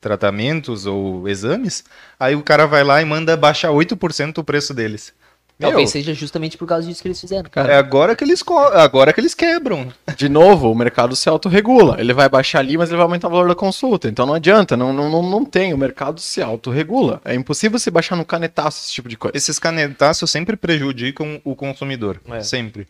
[0.07, 1.85] tratamentos ou exames,
[2.19, 5.12] aí o cara vai lá e manda baixar 8% o preço deles.
[5.59, 7.49] Meu, Talvez seja justamente por causa disso que eles fizeram.
[7.51, 9.90] Cara, é agora que eles agora que eles quebram.
[10.14, 11.97] De novo, o mercado se autorregula.
[11.99, 14.07] Ele vai baixar ali, mas ele vai aumentar o valor da consulta.
[14.07, 15.73] Então não adianta, não, não, não, não tem.
[15.73, 17.23] O mercado se autorregula.
[17.25, 19.35] É impossível se baixar no canetaço esse tipo de coisa.
[19.35, 22.21] Esses canetaços sempre prejudicam o consumidor.
[22.29, 22.40] É.
[22.42, 22.87] Sempre.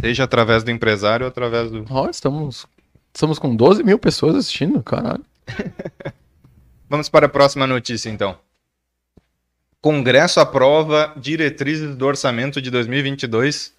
[0.00, 1.84] Seja através do empresário ou através do.
[1.90, 2.66] Ó, estamos,
[3.12, 5.24] estamos com 12 mil pessoas assistindo, caralho.
[6.88, 8.36] Vamos para a próxima notícia, então.
[9.80, 13.72] Congresso aprova diretrizes do orçamento de 2022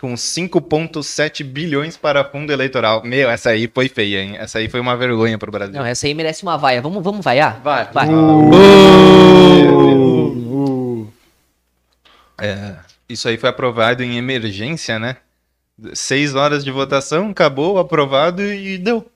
[0.00, 3.02] com 5,7 bilhões para fundo eleitoral.
[3.02, 4.36] Meu, essa aí foi feia, hein?
[4.38, 5.74] Essa aí foi uma vergonha para o Brasil.
[5.74, 6.80] Não, essa aí merece uma vaia.
[6.80, 7.60] Vamos, vamos vaiar?
[7.60, 7.90] Vai.
[7.92, 8.08] Vai.
[8.08, 8.48] Uh,
[12.40, 12.76] É,
[13.08, 15.16] isso aí foi aprovado em emergência, né?
[15.94, 19.06] Seis horas de votação, acabou, aprovado e deu.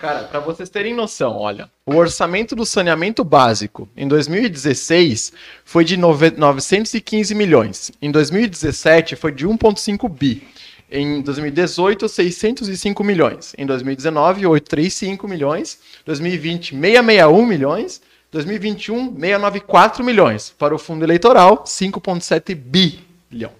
[0.00, 5.32] Cara, pra vocês terem noção, olha, o orçamento do saneamento básico em 2016
[5.64, 7.92] foi de nove- 915 milhões.
[8.02, 10.42] Em 2017 foi de 1,5 bi.
[10.90, 13.54] Em 2018, 605 milhões.
[13.56, 15.78] Em 2019, 835 milhões.
[16.04, 18.02] 2020, 661 milhões.
[18.32, 20.52] 2021, 694 milhões.
[20.58, 23.52] Para o fundo eleitoral, 5,7 bilhão.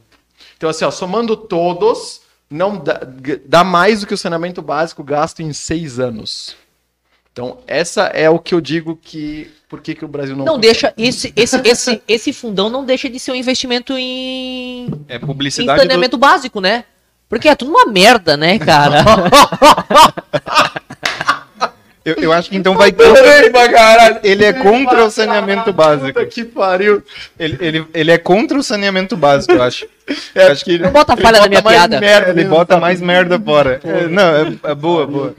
[0.62, 3.00] Então, assim, ó, somando todos, não dá,
[3.44, 6.54] dá mais do que o saneamento básico gasto em seis anos.
[7.32, 9.50] Então, essa é o que eu digo que.
[9.68, 10.44] Por que, que o Brasil não.
[10.44, 10.94] Não deixa.
[10.96, 15.80] Esse, esse, esse, esse fundão não deixa de ser um investimento em, É em publicidade
[15.80, 15.82] do...
[15.82, 16.84] saneamento básico, né?
[17.28, 19.02] Porque é tudo uma merda, né, cara?
[22.16, 24.20] Eu, eu acho que então vai Adorei pra caralho.
[24.22, 26.24] Ele é contra o saneamento básico.
[26.26, 27.02] Que pariu.
[27.38, 29.86] Ele, ele, ele é contra o saneamento básico, eu acho.
[30.34, 32.00] É, acho que ele, Não bota a falha na minha mais piada.
[32.00, 33.80] merda ele dentro bota mais merda fora.
[33.84, 35.32] É, não, é, é boa, boa.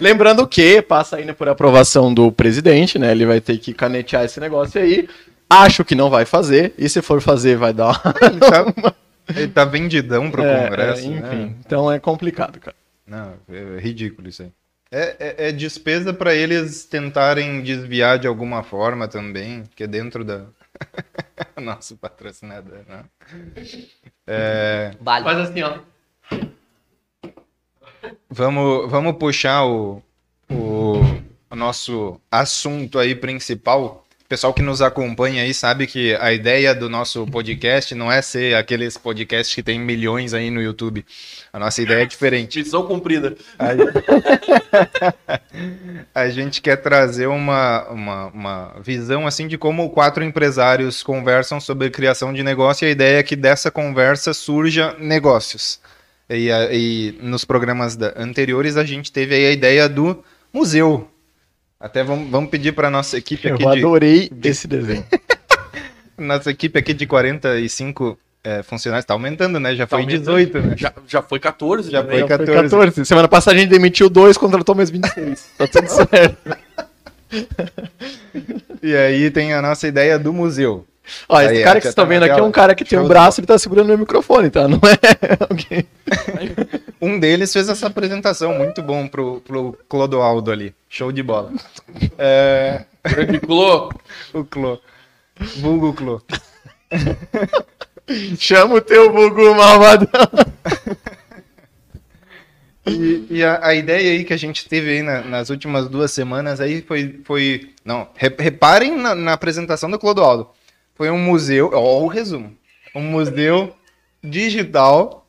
[0.00, 3.12] Lembrando que passa ainda por aprovação do presidente, né?
[3.12, 5.08] Ele vai ter que canetear esse negócio aí.
[5.48, 6.74] Acho que não vai fazer.
[6.76, 8.02] E se for fazer, vai dar uma...
[8.28, 8.94] Ele tá,
[9.36, 11.04] ele tá vendidão pro É, Congresso.
[11.06, 11.18] é, né?
[11.24, 11.56] enfim.
[11.64, 12.74] Então é complicado, cara.
[13.06, 14.48] Não, é ridículo isso aí.
[14.94, 20.22] É, é, é despesa para eles tentarem desviar de alguma forma também, que é dentro
[20.22, 20.44] da.
[21.58, 23.04] Nosso patrocinador, né?
[24.26, 25.28] É, Vale.
[25.28, 25.78] assim, ó.
[28.28, 30.02] vamos, vamos puxar o,
[30.50, 31.00] o,
[31.50, 34.01] o nosso assunto aí principal.
[34.32, 38.22] O pessoal que nos acompanha aí sabe que a ideia do nosso podcast não é
[38.22, 41.04] ser aqueles podcasts que tem milhões aí no YouTube.
[41.52, 42.60] A nossa ideia é diferente.
[42.60, 43.36] Missão cumprida.
[46.14, 51.90] A gente quer trazer uma, uma, uma visão assim de como quatro empresários conversam sobre
[51.90, 55.78] criação de negócio e a ideia é que dessa conversa surja negócios.
[56.30, 61.06] E, a- e nos programas da- anteriores a gente teve aí a ideia do museu.
[61.82, 65.04] Até vamos, vamos pedir para nossa equipe Eu aqui de, adorei esse desenho.
[66.16, 69.74] nossa equipe aqui de 45 é, funcionários, tá aumentando, né?
[69.74, 70.20] Já Tá foi aumentando.
[70.20, 70.74] 18, né?
[70.78, 72.20] Já, já foi 14, Já também.
[72.20, 72.70] foi Já foi 14.
[72.70, 73.04] 14.
[73.04, 75.50] Semana passada a gente demitiu dois, contratou mais 26.
[75.58, 76.56] Tá tudo certo.
[78.80, 80.86] E aí tem a nossa ideia do museu.
[81.28, 82.84] Ó, esse Aí, cara que vocês já tá estão vendo aqui é um cara que
[82.84, 84.68] tem um de braço e ele tá segurando o microfone, tá?
[84.68, 85.84] Não é alguém.
[87.02, 90.72] Um deles fez essa apresentação muito bom pro, pro Clodoaldo ali.
[90.88, 91.52] Show de bola.
[92.16, 93.90] É, Grande Clô.
[94.32, 94.80] o Clo.
[95.58, 96.22] Vulgo Clo.
[98.38, 100.08] Chama o teu bugu malvadão.
[102.84, 106.10] E, e a, a ideia aí que a gente teve aí na- nas últimas duas
[106.10, 107.20] semanas aí foi.
[107.24, 110.48] foi não, re- reparem na, na apresentação do Clodoaldo.
[110.96, 112.56] Foi um museu, ó, o resumo.
[112.92, 113.72] Um museu
[114.22, 115.24] digital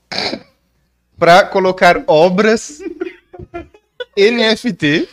[1.24, 2.80] para colocar obras
[4.20, 5.08] NFT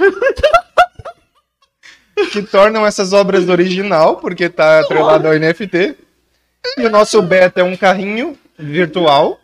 [2.33, 5.97] que tornam essas obras original, porque tá atrelado ao NFT.
[6.79, 9.39] E o nosso beta é um carrinho virtual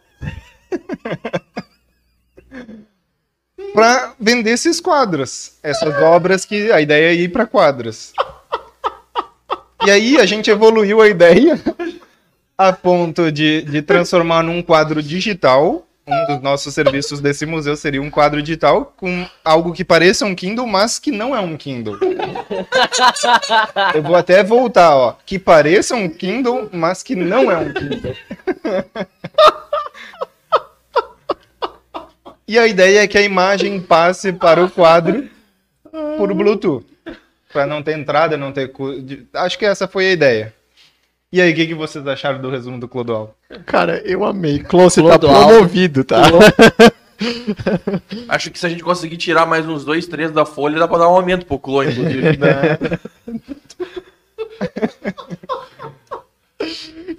[3.73, 8.13] para vender esses quadros, essas obras que a ideia é ir para quadros.
[9.87, 11.61] E aí a gente evoluiu a ideia
[12.59, 15.86] a ponto de, de transformar num quadro digital.
[16.09, 20.37] Um dos nossos serviços desse museu seria um quadro digital com algo que pareça um
[20.37, 21.99] Kindle, mas que não é um Kindle.
[23.93, 25.17] Eu vou até voltar, ó.
[25.27, 28.15] Que pareça um Kindle, mas que não é um Kindle.
[32.47, 35.29] E a ideia é que a imagem passe para o quadro
[36.17, 36.87] por Bluetooth.
[37.53, 38.73] Para não ter entrada, não ter.
[39.35, 40.55] Acho que essa foi a ideia.
[41.33, 43.33] E aí, o que, que vocês acharam do resumo do Clodoaldo?
[43.67, 44.61] Cara, eu amei.
[44.61, 45.49] Clô, você tá Clodoaldo.
[45.55, 46.23] promovido, tá?
[48.29, 50.99] Acho que se a gente conseguir tirar mais uns dois, três da folha, dá pra
[50.99, 52.39] dar um aumento pro Clô, inclusive.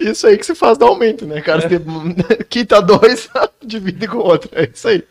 [0.00, 1.68] Isso aí que se faz dar aumento, né, cara?
[1.68, 1.80] Você
[2.48, 3.28] quita dois,
[3.62, 4.50] divide com o outro.
[4.52, 5.04] É isso aí.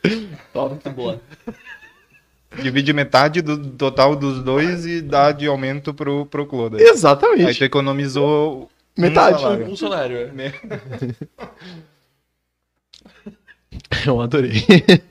[0.54, 0.70] Top.
[0.70, 1.22] Muito boa.
[2.62, 6.78] Divide metade do total dos dois e dá de aumento pro, pro Clodo.
[6.78, 7.58] Aí Exatamente.
[7.58, 9.42] tu economizou um Metade.
[9.42, 9.66] salário.
[9.66, 10.32] Funcionário, é.
[14.06, 14.64] Eu adorei.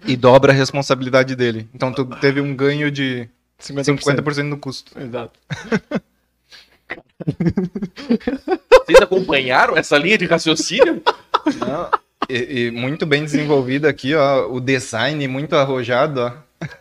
[0.06, 1.68] E dobra a responsabilidade dele.
[1.74, 3.28] Então tu teve um ganho de
[3.60, 3.98] 50%.
[3.98, 4.98] 50% do custo.
[4.98, 5.38] Exato.
[8.70, 11.02] Vocês acompanharam essa linha de raciocínio?
[12.28, 14.50] E, e muito bem desenvolvido aqui, ó.
[14.50, 16.32] O design muito arrojado, ó.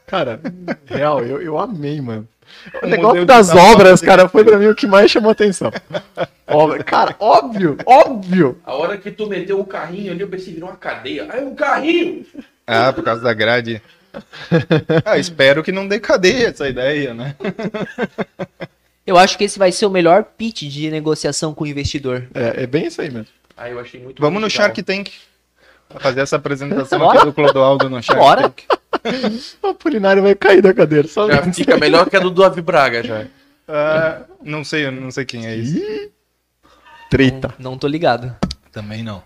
[0.07, 0.39] Cara,
[0.85, 2.27] real, eu, eu amei, mano.
[2.81, 5.71] O negócio das obras, cara, foi pra mim o que mais chamou atenção.
[6.47, 8.59] Obra- Cara, óbvio, óbvio.
[8.65, 11.27] A hora que tu meteu o carrinho ali, eu pensei, virou uma cadeia.
[11.29, 12.25] Ah, é um carrinho!
[12.67, 13.81] Ah, por causa da grade.
[15.03, 17.35] Ah, espero que não dê cadeia essa ideia, né?
[19.05, 22.25] Eu acho que esse vai ser o melhor pitch de negociação com o investidor.
[22.33, 23.27] É, é bem isso aí mesmo.
[23.55, 24.65] Ah, eu achei muito Vamos no legal.
[24.65, 25.11] Shark Tank.
[25.87, 27.17] Pra fazer essa apresentação Bora.
[27.19, 28.41] aqui do Clodoaldo no Shark Bora.
[28.49, 28.63] Tank.
[29.63, 31.07] O Apolinário vai cair da cadeira.
[31.07, 33.25] Só Já fica melhor que a do Davi Braga, já.
[33.67, 35.81] Ah, não sei, eu não sei quem é isso.
[37.09, 37.53] Treta.
[37.59, 38.35] Não tô ligado.
[38.71, 39.23] Também não.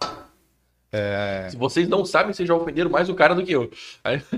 [0.91, 3.69] É, Se vocês não sabem, vocês já ofenderam mais o cara do que eu.
[4.03, 4.21] Aí-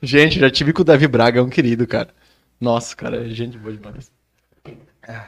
[0.00, 2.08] Gente, já tive com o Davi Braga, é um querido, cara.
[2.60, 4.10] Nossa, cara, é gente boa demais.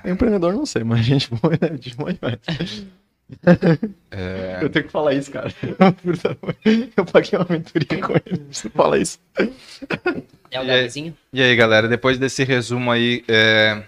[0.04, 2.10] É empreendedor, não sei, mas gente boa, é gente boa
[3.30, 4.62] demais.
[4.62, 5.52] Eu tenho que falar isso, cara.
[6.96, 8.46] Eu paguei uma mentoria com ele.
[8.50, 9.18] Você fala isso.
[9.38, 9.48] É o
[10.50, 10.66] E aí?
[10.66, 11.16] Gabrizinho?
[11.32, 13.82] E aí, galera, depois desse resumo aí é,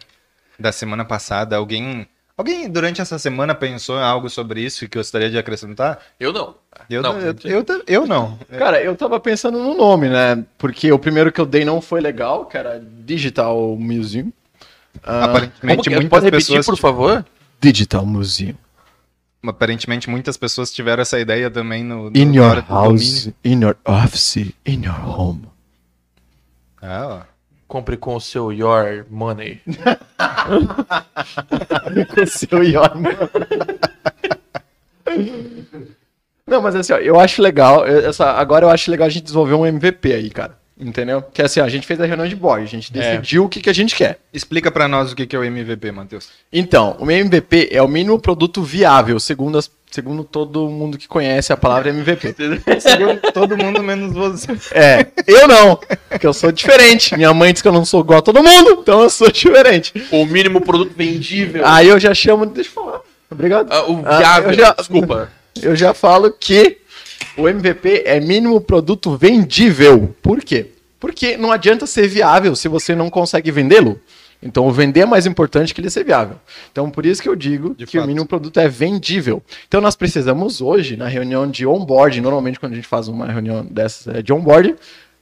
[0.58, 4.98] da semana passada, alguém, alguém durante essa semana pensou em algo sobre isso e que
[4.98, 6.00] gostaria de acrescentar?
[6.18, 6.54] Eu não.
[6.90, 7.18] Eu não.
[7.18, 8.38] eu, eu, eu, eu não.
[8.58, 10.44] Cara, eu tava pensando no nome, né?
[10.58, 14.32] Porque o primeiro que eu dei não foi legal, que era Digital Museum.
[15.02, 17.24] Ah, Como Aparentemente, que, muitas pode repetir, pessoas, por favor?
[17.60, 18.54] Digital Museum.
[19.50, 23.62] Aparentemente muitas pessoas tiveram essa ideia também no, no In na hora your house, in
[23.62, 25.42] your office, in your home.
[26.80, 27.36] Ah, ó.
[27.66, 29.60] Compre com o seu Your Money.
[32.26, 33.10] Seu Yorma.
[36.46, 37.84] Não, mas assim, ó, eu acho legal.
[37.84, 40.56] Essa, agora eu acho legal a gente desenvolver um MVP aí, cara.
[40.78, 41.22] Entendeu?
[41.32, 43.60] Que assim, ó, a gente fez a reunião de board, a gente decidiu o que,
[43.62, 44.18] que a gente quer.
[44.30, 46.28] Explica pra nós o que que é o MVP, Matheus.
[46.52, 51.50] Então, o MVP é o mínimo produto viável, segundo, as- segundo todo mundo que conhece
[51.50, 52.34] a palavra MVP.
[52.78, 54.52] Segundo todo mundo menos você.
[54.72, 57.16] É, eu não, porque eu sou diferente.
[57.16, 59.94] Minha mãe diz que eu não sou igual a todo mundo, então eu sou diferente.
[60.10, 61.62] O mínimo produto vendível.
[61.66, 63.00] Aí eu já chamo, deixa eu falar.
[63.30, 63.72] Obrigado.
[63.72, 64.50] Ah, o Ah, viável.
[64.50, 65.32] eu já- Desculpa.
[65.62, 66.78] eu já falo que
[67.36, 70.14] o MVP é mínimo produto vendível.
[70.22, 70.70] Por quê?
[70.98, 74.00] Porque não adianta ser viável se você não consegue vendê-lo.
[74.42, 76.36] Então, o vender é mais importante que ele ser viável.
[76.70, 78.08] Então, por isso que eu digo De que o fato.
[78.08, 79.42] mínimo produto é vendível.
[79.66, 83.64] Então, nós precisamos hoje, na reunião de onboarding, normalmente quando a gente faz uma reunião
[83.64, 84.76] dessas é, de onboarding,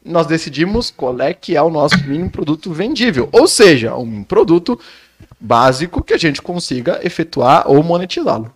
[0.04, 3.28] nós decidimos qual é que é o nosso mínimo produto vendível.
[3.32, 4.78] Ou seja, um produto
[5.40, 8.52] básico que a gente consiga efetuar ou monetizá-lo.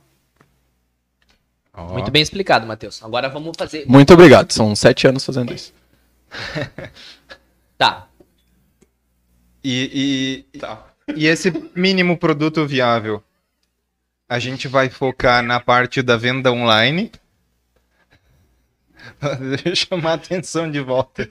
[1.79, 1.93] Ó.
[1.93, 3.03] Muito bem explicado, Matheus.
[3.05, 3.85] Agora vamos fazer.
[3.87, 4.51] Muito obrigado.
[4.53, 5.73] São sete anos fazendo isso.
[7.79, 8.09] Tá.
[9.63, 10.45] E,
[11.15, 13.23] e, e esse mínimo produto viável,
[14.29, 17.13] a gente vai focar na parte da venda online.
[19.51, 21.29] Deixa eu chamar a atenção de volta.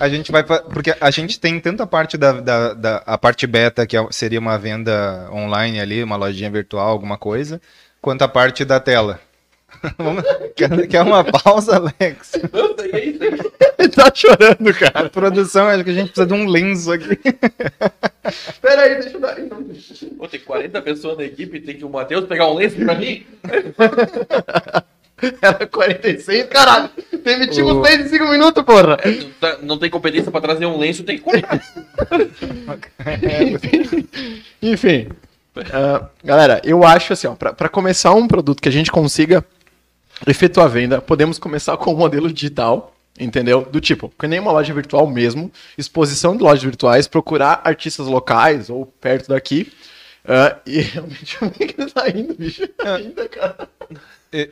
[0.00, 0.42] A gente vai.
[0.42, 4.08] Porque a gente tem tanto a parte da, da, da- a parte beta, que é-
[4.10, 7.60] seria uma venda online ali, uma lojinha virtual, alguma coisa,
[8.00, 9.20] quanto a parte da tela.
[10.56, 12.32] Quer quer uma pausa, Alex?
[13.78, 15.06] Ele tá chorando, cara.
[15.06, 17.18] A produção, acho que a gente precisa de um lenço aqui.
[18.62, 19.36] Pera aí, deixa eu dar.
[20.16, 23.26] Pô, tem 40 pessoas na equipe, tem que o Matheus pegar um lenço pra mim.
[25.42, 26.90] Era 46, caralho.
[27.24, 28.98] Demitimos O- 6 em 5 minutos, porra.
[29.04, 31.60] Não tá- Não tem competência pra trazer um lenço, tem que comprar.
[34.62, 35.08] Enfim.
[35.72, 39.44] Ah, galera, eu acho assim, ó, pra começar um produto que a gente consiga
[40.26, 43.62] efetuar venda, podemos começar com o modelo digital, entendeu?
[43.70, 48.70] Do tipo, que nem uma loja virtual mesmo, exposição de lojas virtuais, procurar artistas locais
[48.70, 49.72] ou perto daqui.
[50.24, 52.62] ah, e realmente, é que tá indo, bicho?
[52.84, 53.68] Ainda, cara.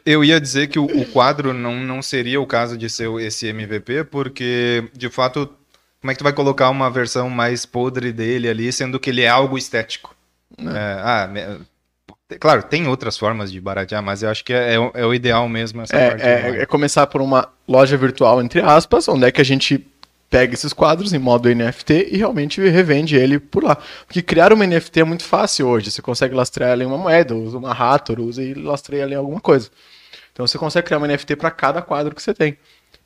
[0.07, 3.21] Eu ia dizer que o, o quadro não, não seria o caso de ser o-
[3.21, 5.51] esse MVP, porque, de fato,
[6.01, 9.23] como é que tu vai colocar uma versão mais podre dele ali, sendo que ele
[9.23, 10.14] é algo estético?
[10.59, 11.31] É, ah,
[12.41, 15.15] claro, tem outras formas de baratear, mas eu acho que é, é o- é o
[15.15, 16.23] ideal mesmo essa parte.
[16.23, 16.59] É, online.
[16.59, 19.87] é, é começar por uma loja virtual, entre aspas, onde é que a gente
[20.31, 23.77] pega esses quadros em modo NFT e realmente revende ele por lá.
[24.07, 25.91] Porque criar uma NFT é muito fácil hoje.
[25.91, 29.19] Você consegue lastrear ela em uma moeda, usa uma Hathor, usa e lastreia ali em
[29.19, 29.71] alguma coisa.
[30.33, 32.57] Então você consegue criar uma NFT para cada quadro que você tem.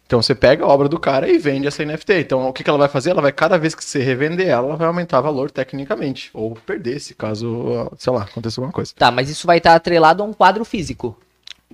[0.09, 2.15] Então você pega a obra do cara e vende essa NFT.
[2.15, 3.11] Então o que, que ela vai fazer?
[3.11, 6.31] Ela vai, cada vez que você revender ela, ela vai aumentar o valor tecnicamente.
[6.33, 8.91] Ou perder, se caso, sei lá, aconteça alguma coisa.
[8.97, 11.15] Tá, mas isso vai estar atrelado a um quadro físico.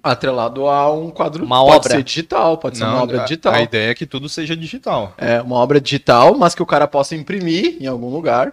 [0.03, 1.45] Atrelado a um quadro.
[1.45, 1.91] Uma pode obra.
[1.93, 3.55] ser digital, pode ser Não, uma obra a- digital.
[3.55, 5.15] A ideia é que tudo seja digital.
[5.17, 8.53] É uma obra digital, mas que o cara possa imprimir em algum lugar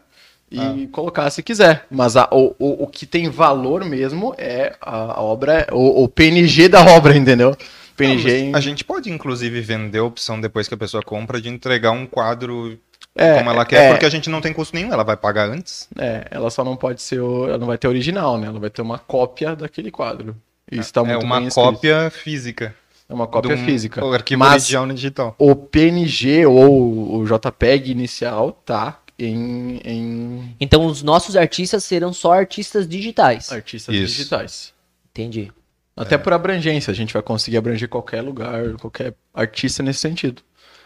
[0.51, 1.87] e colocar se quiser.
[1.89, 6.07] Mas a- o, o, o que tem valor mesmo é a, a obra, o, o
[6.07, 7.57] PNG da obra, entendeu?
[7.95, 11.49] PNG em- A gente pode, inclusive, vender a opção depois que a pessoa compra de
[11.49, 12.79] entregar um quadro
[13.15, 13.89] É, como ela quer, é.
[13.91, 15.87] porque a gente não tem custo nenhum, ela vai pagar antes.
[15.97, 18.47] É, ela só não pode ser, ela não vai ter original, né?
[18.47, 20.35] Ela vai ter uma cópia daquele quadro.
[20.71, 21.65] Isso tá é muito uma bem escrito.
[21.65, 22.75] cópia física.
[23.09, 24.05] É uma cópia um- física.
[24.05, 25.35] O arquivo Mas original no digital.
[25.37, 32.31] o PNG ou o JPEG inicial tá em, em Então os nossos artistas serão só
[32.31, 33.51] artistas digitais.
[33.51, 34.15] artistas Isso.
[34.15, 34.73] digitais.
[35.11, 35.51] Entendi.
[35.95, 40.41] Até por abrangência, a gente vai conseguir abranger qualquer lugar, qualquer artista nesse sentido.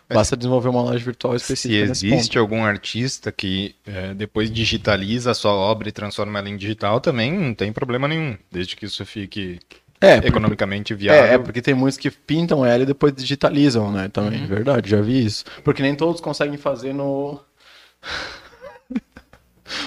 [0.08, 5.32] Basta desenvolver uma loja virtual Se específica nesse existe algum artista que é, depois digitaliza
[5.32, 8.86] a sua obra e transforma ela em digital, também não tem problema nenhum, desde que
[8.86, 9.60] isso fique.
[10.00, 11.24] É, porque, economicamente viável.
[11.24, 14.08] é, é, porque tem muitos que pintam ela e depois digitalizam, né?
[14.10, 14.48] Também, Uhum.
[14.48, 15.44] verdade, já vi isso.
[15.64, 17.40] Porque nem todos conseguem fazer no.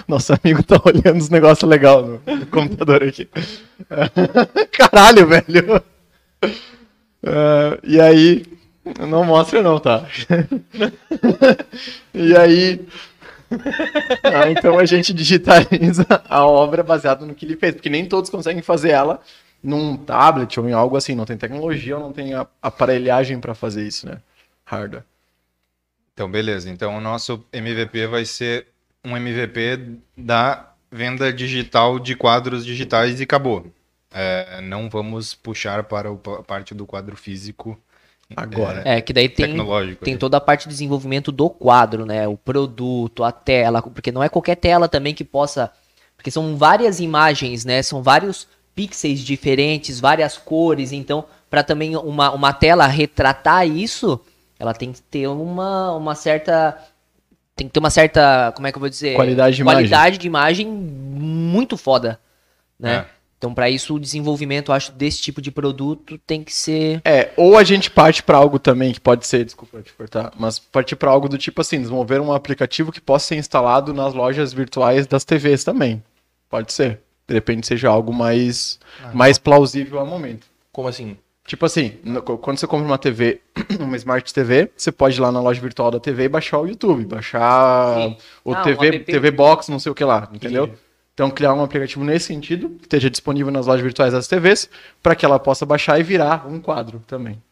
[0.08, 3.28] Nosso amigo tá olhando os negócios legais no, computador aqui.
[4.72, 5.82] Caralho, velho.
[7.22, 8.46] É, e aí.
[9.06, 10.06] Não mostra, não, tá?
[12.14, 12.88] e aí.
[14.22, 18.30] Ah, então a gente digitaliza a obra baseada no que ele fez, porque nem todos
[18.30, 19.20] conseguem fazer ela
[19.62, 21.14] num tablet ou em algo assim.
[21.14, 22.32] Não tem tecnologia ou não tem
[22.62, 24.22] aparelhagem para fazer isso, né?
[24.64, 25.04] Hardware.
[26.14, 26.70] Então, beleza.
[26.70, 28.68] Então, o nosso MVP vai ser
[29.04, 33.66] um MVP da venda digital de quadros digitais e acabou.
[34.12, 37.78] É, não vamos puxar para a parte do quadro físico
[38.36, 38.82] Agora.
[38.84, 39.56] É, que daí tem,
[40.02, 40.18] tem né?
[40.18, 42.28] toda a parte de desenvolvimento do quadro, né?
[42.28, 45.70] O produto, a tela, porque não é qualquer tela também que possa.
[46.14, 47.82] Porque são várias imagens, né?
[47.82, 50.92] São vários pixels diferentes, várias cores.
[50.92, 54.20] Então, para também uma, uma tela retratar isso,
[54.58, 56.76] ela tem que ter uma, uma certa.
[57.58, 58.52] Tem que ter uma certa.
[58.54, 59.16] Como é que eu vou dizer?
[59.16, 59.80] Qualidade de imagem.
[59.80, 62.20] Qualidade de imagem muito foda,
[62.78, 62.94] né?
[62.94, 63.18] É.
[63.36, 67.00] Então, para isso, o desenvolvimento, eu acho, desse tipo de produto tem que ser.
[67.04, 70.60] É, ou a gente parte para algo também que pode ser, desculpa te cortar, mas
[70.60, 74.52] partir para algo do tipo assim, desenvolver um aplicativo que possa ser instalado nas lojas
[74.52, 76.02] virtuais das TVs também.
[76.48, 77.00] Pode ser.
[77.26, 78.78] De repente seja algo mais,
[79.12, 80.46] mais plausível ao momento.
[80.72, 81.16] Como assim?
[81.48, 83.40] Tipo assim, no- quando você compra uma TV,
[83.80, 86.66] uma Smart TV, você pode ir lá na loja virtual da TV e baixar o
[86.68, 88.16] YouTube, baixar Sim.
[88.44, 88.98] o Ah, TV.
[89.00, 90.70] TV Box, não sei o que lá, entendeu?
[91.14, 94.68] Então criar um aplicativo nesse sentido, que esteja disponível nas lojas virtuais das TVs,
[95.02, 97.42] para que ela possa baixar e virar um quadro também.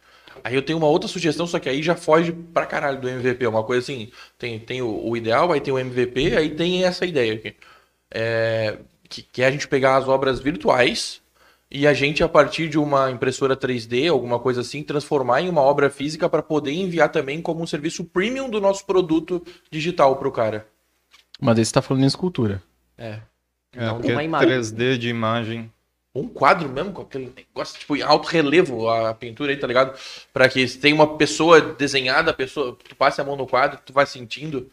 [0.45, 3.47] Aí eu tenho uma outra sugestão, só que aí já foge pra caralho do MVP.
[3.47, 7.05] Uma coisa assim, tem, tem o, o ideal, aí tem o MVP, aí tem essa
[7.07, 7.55] ideia aqui.
[8.15, 8.77] É,
[9.09, 11.21] que, que é a gente pegar as obras virtuais
[11.71, 15.61] e a gente, a partir de uma impressora 3D, alguma coisa assim, transformar em uma
[15.61, 20.31] obra física para poder enviar também como um serviço premium do nosso produto digital pro
[20.31, 20.69] cara.
[21.41, 22.63] Mas esse tá falando em escultura.
[22.97, 23.21] É.
[23.75, 24.49] É, Não uma imagem.
[24.49, 25.71] 3D de imagem.
[26.15, 29.99] um quadro mesmo, com aquele negócio, tipo, em alto relevo a pintura aí, tá ligado?
[30.33, 33.79] Pra que se tem uma pessoa desenhada, a pessoa, tu passe a mão no quadro,
[33.85, 34.71] tu vai sentindo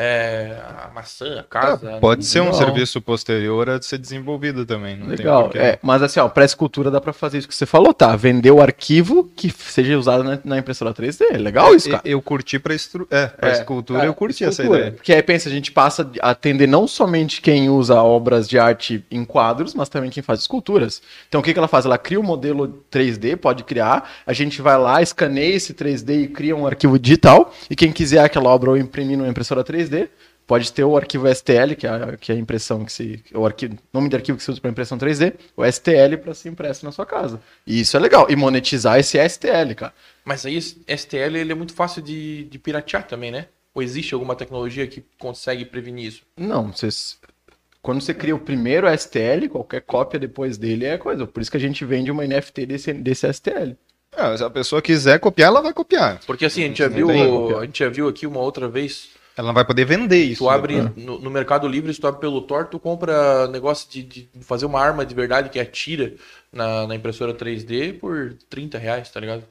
[0.00, 1.96] é, a maçã, a casa.
[1.96, 2.52] Ah, pode ser um Não.
[2.54, 4.96] serviço posterior a ser desenvolvido também.
[4.96, 5.50] Não Legal.
[5.54, 8.14] É, mas assim, ó, pra escultura dá pra fazer isso que você falou, tá?
[8.16, 11.20] Vender o arquivo que seja usado na, na impressora 3D.
[11.32, 12.02] É legal isso, cara.
[12.04, 13.06] Eu, eu curti pra, estru...
[13.10, 14.78] é, pra É, escultura, eu curti essa escultura.
[14.80, 14.92] ideia.
[14.92, 19.04] Porque aí pensa, a gente passa a atender não somente quem usa obras de arte
[19.10, 21.02] em quadros, mas também quem faz esculturas.
[21.28, 21.84] Então o que, que ela faz?
[21.84, 26.28] Ela cria um modelo 3D, pode criar, a gente vai lá, escaneia esse 3D e
[26.28, 29.89] cria um arquivo digital, e quem quiser aquela obra ou imprimir numa impressora 3D,
[30.50, 33.22] pode ter o arquivo STL, que é a, que é a impressão que se.
[33.32, 36.48] O arquivo, nome de arquivo que se usa para impressão 3D, o STL para ser
[36.48, 37.40] impresso na sua casa.
[37.64, 38.26] E isso é legal.
[38.28, 39.94] E monetizar esse STL, cara.
[40.24, 43.46] Mas aí STL ele é muito fácil de, de piratear também, né?
[43.72, 46.22] Ou existe alguma tecnologia que consegue prevenir isso?
[46.36, 47.16] Não, vocês.
[47.80, 51.28] Quando você cria o primeiro STL, qualquer cópia depois dele é coisa.
[51.28, 53.76] Por isso que a gente vende uma NFT desse, desse STL.
[54.16, 56.20] Ah, se a pessoa quiser copiar, ela vai copiar.
[56.26, 59.46] Porque assim, a gente já viu, a gente já viu aqui uma outra vez Ela
[59.48, 60.44] não vai poder vender isso.
[60.44, 60.92] Tu abre né?
[60.96, 64.66] no, no Mercado Livre, se tu abre pelo Tor, tu compra negócio de, de fazer
[64.66, 66.14] uma arma de verdade que atira
[66.52, 69.44] na, na impressora 3D por 30 reais, tá ligado?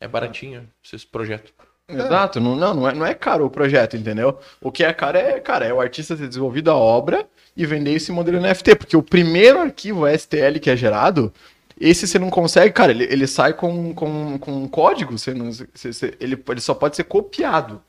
[0.00, 1.52] É baratinho esse projeto.
[1.88, 4.38] Exato, não, não, não, é, não é caro o projeto, entendeu?
[4.60, 7.24] O que é caro é, cara, é o artista ter desenvolvido a obra
[7.56, 11.32] e vender esse modelo NFT, porque o primeiro arquivo STL que é gerado,
[11.80, 15.52] esse você não consegue, cara, ele, ele sai com, com, com um código, você não,
[15.52, 17.80] você- você- ele, ele só pode ser copiado,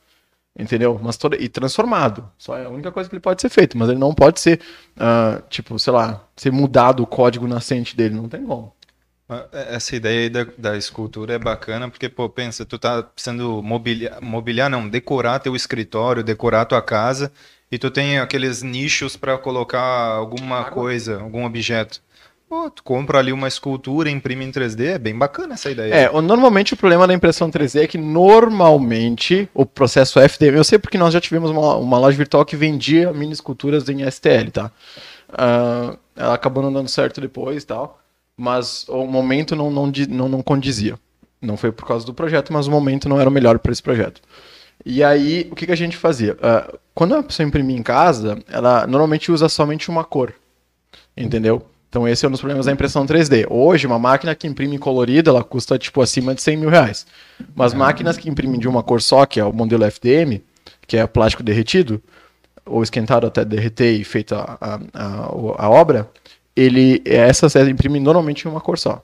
[0.57, 0.99] entendeu?
[1.01, 3.89] Mas toda, e transformado, só é a única coisa que ele pode ser feito, mas
[3.89, 4.59] ele não pode ser,
[4.97, 8.73] ah, tipo, sei lá, ser mudado o código nascente dele, não tem como.
[9.27, 13.61] Mas Essa ideia aí da, da escultura é bacana, porque, pô, pensa, tu tá precisando
[13.61, 17.31] mobiliar, mobiliar, não, decorar teu escritório, decorar tua casa,
[17.71, 22.01] e tu tem aqueles nichos para colocar alguma coisa, algum objeto.
[22.49, 25.93] Pô, tu compra ali uma escultura, imprime em 3D, é bem bacana essa ideia.
[25.93, 30.63] É, o- normalmente o problema da impressão 3D é que normalmente o processo FDM, eu
[30.63, 34.49] sei porque nós já tivemos uma, uma loja virtual que vendia mini esculturas em STL,
[34.51, 34.71] tá?
[35.29, 37.99] Ah, ela acabou não dando certo depois e tal,
[38.37, 40.97] mas o momento não, não, não, não condizia.
[41.41, 43.83] Não foi por causa do projeto, mas o momento não era o melhor para esse
[43.83, 44.21] projeto.
[44.85, 46.37] E aí, o que, que a gente fazia?
[46.41, 50.33] Ah, quando a pessoa imprimia em casa, ela normalmente usa somente uma cor.
[51.15, 51.65] Entendeu?
[51.89, 53.45] Então esse é um dos problemas da impressão 3D.
[53.49, 57.07] Hoje, uma máquina que imprime colorida, ela custa tipo acima de 100 mil reais.
[57.55, 60.41] Mas máquinas que imprimem de uma cor só, que é o modelo FDM,
[60.85, 62.01] que é plástico derretido,
[62.65, 65.25] ou esquentado até derreter e feita a, a,
[65.57, 66.09] a, obra,
[66.55, 69.01] ele, essas imprimem normalmente em uma cor só.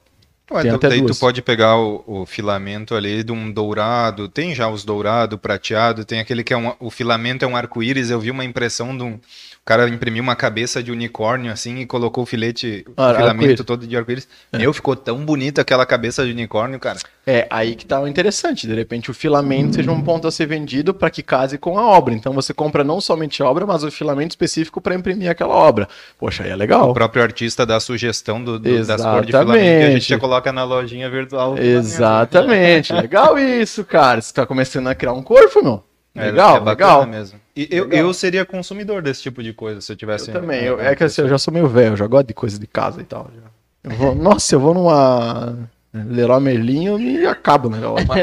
[0.52, 1.18] Ué, tem tu- até daí duas.
[1.18, 6.04] tu pode pegar o, o filamento ali de um dourado, tem já os dourado, prateado,
[6.06, 9.04] tem aquele que é um, o filamento é um arco-íris, eu vi uma impressão de
[9.04, 9.20] um,
[9.66, 13.66] cara imprimiu uma cabeça de unicórnio assim e colocou o filete, o Ah, filamento arco-íris.
[13.66, 14.28] todo de arco-íris.
[14.52, 17.00] Meu, ficou tão bonita aquela cabeça de unicórnio, cara.
[17.26, 18.68] É, aí que tá o interessante.
[18.68, 21.82] De repente o filamento seja um ponto a ser vendido para que case com a
[21.88, 22.14] obra.
[22.14, 25.88] Então você compra não somente a obra, mas o filamento específico para imprimir aquela obra.
[26.20, 26.94] Poxa, aí é O legal.
[26.94, 30.20] próprio artista dá a sugestão do, do, das cores de filamento que a gente já
[30.34, 31.58] coloca na lojinha virtual.
[31.58, 32.92] Exatamente.
[32.94, 34.20] legal isso, cara.
[34.22, 35.84] Você tá começando a criar um corpo, meu.
[36.16, 37.08] É, Legal, é bacana legal.
[37.08, 37.40] mesmo.
[37.56, 38.00] E eu, Legal.
[38.08, 40.30] eu seria consumidor desse tipo de coisa se eu tivesse.
[40.30, 40.64] Eu também.
[40.64, 42.68] eu- é que assim, eu já sou meio velho, eu já gosto de coisa de
[42.68, 43.30] casa e tal.
[43.36, 43.92] já.
[43.92, 45.58] Eu vou- nossa, eu vou numa
[45.94, 47.80] Leroy Merlin e acabo, né?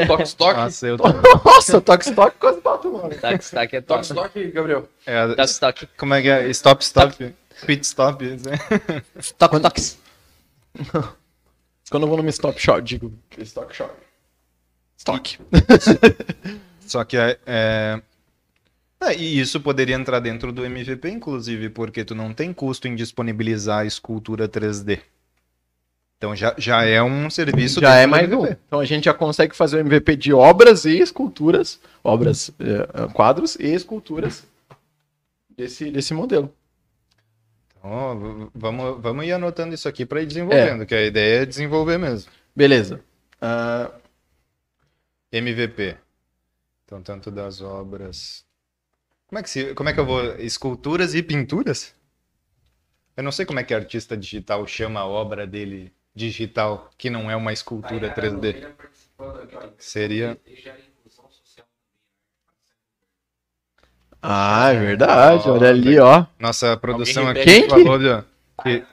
[0.07, 0.57] Tox Tox.
[0.57, 0.97] Nossa, eu
[1.45, 3.15] Nossa, toque stock quase bate o nome.
[3.15, 4.07] Tac, tac, é Tox.
[4.09, 4.87] Tox, Gabriel.
[5.05, 5.87] é, Tac, tac.
[5.97, 6.49] Como é que é?
[6.49, 7.33] Stop, stop.
[7.65, 8.23] Pit stop.
[8.25, 8.57] né?
[9.37, 9.97] Toc, tocs.
[11.91, 13.93] Quando eu vou numa stop shop, digo stock shop.
[14.97, 15.37] Stock.
[16.79, 18.01] Só que é, é-
[19.01, 22.95] é, e isso poderia entrar dentro do MVP, inclusive, porque tu não tem custo em
[22.95, 24.99] disponibilizar a escultura 3D.
[26.17, 28.45] Então já, já é um serviço Já é mais um.
[28.45, 33.55] Então a gente já consegue fazer o MVP de obras e esculturas, obras, eh, quadros
[33.55, 34.43] e esculturas
[35.57, 36.53] desse, desse modelo.
[37.83, 41.97] Então, vamos, vamos ir anotando isso aqui para ir desenvolvendo, que a ideia é desenvolver
[41.97, 42.31] mesmo.
[42.55, 43.03] Beleza.
[43.41, 43.91] Ah,
[45.31, 45.97] MVP.
[46.85, 48.45] Então, tanto das obras.
[49.25, 50.35] Como é que, se, como é que eu vou.
[50.35, 51.95] Esculturas e pinturas?
[53.17, 57.31] Eu não sei como é que artista digital chama a obra dele digital, que não
[57.31, 58.73] é uma escultura 3D.
[59.77, 60.39] Seria.
[64.21, 65.49] Ah, é verdade.
[65.49, 66.25] Olha ali, ó.
[66.39, 67.69] Nossa produção Alguém aqui repete?
[67.83, 68.23] falou de,
[68.63, 68.83] que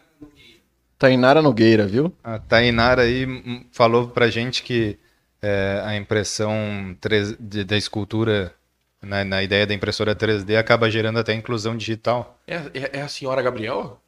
[0.99, 2.13] Tainara Nogueira, viu?
[2.25, 3.27] a Tainara aí
[3.73, 4.99] falou pra gente que
[5.41, 8.53] é, a impressão 3 de- da escultura,
[9.01, 12.37] na, na ideia da impressora 3D, acaba gerando até inclusão digital.
[12.47, 14.01] É, é, é a senhora Gabriel?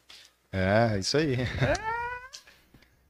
[0.52, 1.36] É, isso aí.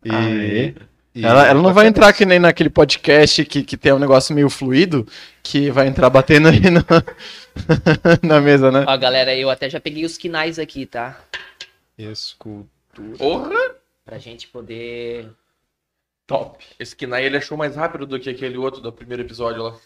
[0.04, 0.74] E, Aê.
[1.14, 4.34] E- Ela, ela não vai entrar que nem naquele podcast que, que tem um negócio
[4.34, 5.06] meio fluido,
[5.42, 6.84] que vai entrar batendo aí na,
[8.22, 8.84] na mesa, né?
[8.86, 11.18] Ó, galera, eu até já peguei os quinais aqui, tá?
[11.98, 13.16] Escultura.
[13.18, 13.56] Porra!
[14.04, 15.30] Pra gente poder.
[16.26, 16.64] Top.
[16.78, 19.76] Esse Kinai ele achou mais rápido do que aquele outro do primeiro episódio lá.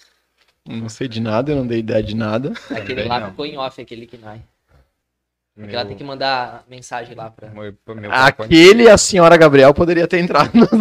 [0.67, 2.53] Não sei de nada, eu não dei ideia de nada.
[2.71, 4.41] Aquele lá ficou em off, aquele quinai.
[5.55, 7.49] Porque Meu- ela tem que mandar mensagem lá pra.
[7.51, 8.11] meu- meu.
[8.13, 10.67] Aquele e a senhora Gabriel poderia ter entrado no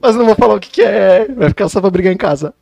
[0.00, 2.54] Mas não vou falar o que, que é, vai ficar só pra brigar em casa.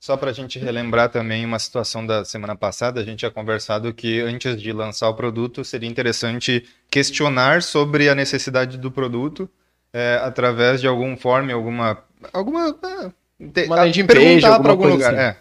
[0.00, 3.92] Só para a gente relembrar também uma situação da semana passada, a gente tinha conversado
[3.92, 9.48] que antes de lançar o produto seria interessante questionar sobre a necessidade do produto
[9.92, 11.98] é, através de algum form, alguma.
[12.32, 14.06] alguma te- Uma landing
[14.62, 15.12] pra algum lugar.
[15.14, 15.22] assim.
[15.22, 15.36] É.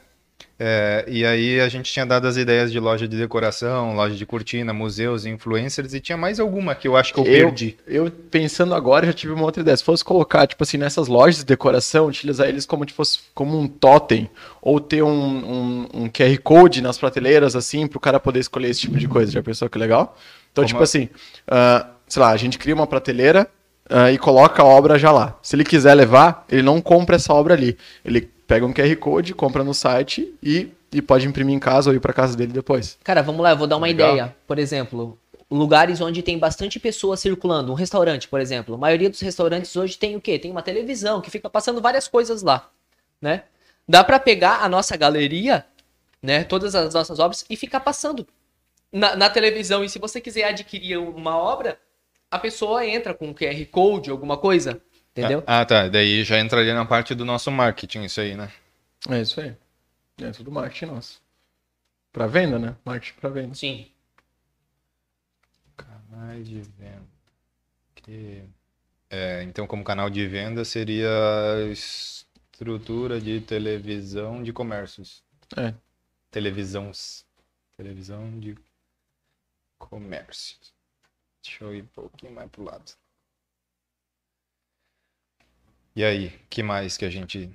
[0.62, 4.26] É, e aí a gente tinha dado as ideias de loja de decoração, loja de
[4.26, 7.78] cortina, museus, influencers, e tinha mais alguma que eu acho que eu, Eu- perdi.
[7.88, 9.78] Eu, pensando agora, já tive uma outra ideia.
[9.78, 13.58] Se fosse colocar, tipo assim, nessas lojas de decoração, utilizar eles como, se fosse, como
[13.58, 14.30] um totem,
[14.62, 18.82] ou ter um, um, um QR Code nas prateleiras, assim, pro cara poder escolher esse
[18.82, 19.32] tipo de coisa.
[19.32, 20.18] Já pensou que legal?
[20.52, 21.08] Então, Como tipo a- assim,
[21.48, 23.48] ah, sei lá, a gente cria uma prateleira
[23.90, 25.40] ah, e coloca a obra já lá.
[25.42, 27.78] Se ele quiser levar, ele não compra essa obra ali.
[28.04, 31.96] Ele pega um QR Code, compra no site e, e pode imprimir em casa ou
[31.96, 32.98] ir pra casa dele depois.
[33.04, 34.10] Cara, vamos lá, eu vou dar uma Legal.
[34.10, 34.36] ideia.
[34.48, 35.20] Por exemplo,
[35.52, 37.72] lugares onde tem bastante pessoas circulando.
[37.72, 38.74] Um restaurante, por exemplo.
[38.74, 40.40] A maioria dos restaurantes hoje tem o quê?
[40.40, 42.72] Tem uma televisão que fica passando várias coisas lá,
[43.22, 43.44] né?
[43.88, 45.64] Dá pra pegar a nossa galeria,
[46.20, 46.44] né?
[46.44, 48.28] Todas as nossas obras e ficar passando
[48.92, 49.84] na, na televisão.
[49.84, 51.80] E se você quiser adquirir uma obra,
[52.32, 54.82] a pessoa entra com um QR Code, alguma coisa,
[55.20, 55.44] entendeu?
[55.46, 55.88] Ah, tá.
[55.88, 58.52] Daí já entraria na parte do nosso marketing, isso aí, né?
[59.10, 59.56] É isso aí.
[60.22, 61.22] É tudo marketing nosso.
[62.12, 62.76] Pra venda, né?
[62.84, 63.56] Marketing pra venda.
[63.56, 63.90] Sim.
[65.78, 67.08] Canais de venda.
[67.96, 68.44] Que...
[69.10, 75.24] É, então, como canal de venda, seria a estrutura de televisão de comércios.
[75.56, 75.74] É.
[76.30, 77.26] Televisões.
[77.78, 78.56] Televisão de
[79.78, 80.74] comércios.
[81.42, 82.92] Deixa eu ir um pouquinho mais pro lado.
[85.96, 87.50] E aí, que mais que a gente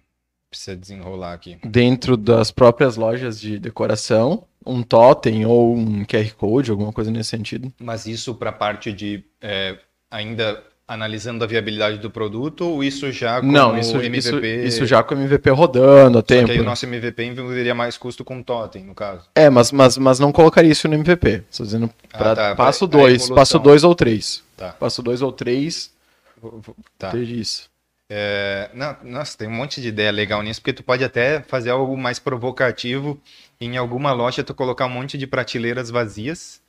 [0.51, 1.59] precisa desenrolar aqui?
[1.65, 7.31] Dentro das próprias lojas de decoração, um totem ou um QR Code, alguma coisa nesse
[7.31, 7.73] sentido.
[7.81, 9.77] Mas isso para a parte de é,
[10.11, 14.57] ainda analisando a viabilidade do produto ou isso já com Não, o isso, MVP?
[14.59, 16.51] isso, isso já com o MVP rodando a Só que tempo.
[16.53, 19.27] aí o nosso MVP envolveria mais custo com totem, no caso.
[19.35, 21.43] É, mas, mas, mas não colocaria isso no MVP.
[21.51, 23.35] Estou dizendo Ah, pra tá, passo pra- pra 2, evolução.
[23.35, 24.43] passo 2 ou 3.
[24.59, 24.73] Tá.
[24.73, 25.91] Passo 2 ou 3,
[26.41, 27.11] Vou- vou- Tá.
[27.11, 27.71] ter isso.
[28.11, 31.71] É, não, nossa, tem um monte de ideia legal nisso, porque tu pode até fazer
[31.71, 33.21] algo mais provocativo.
[33.61, 36.61] Em alguma loja, tu colocar um monte de prateleiras vazias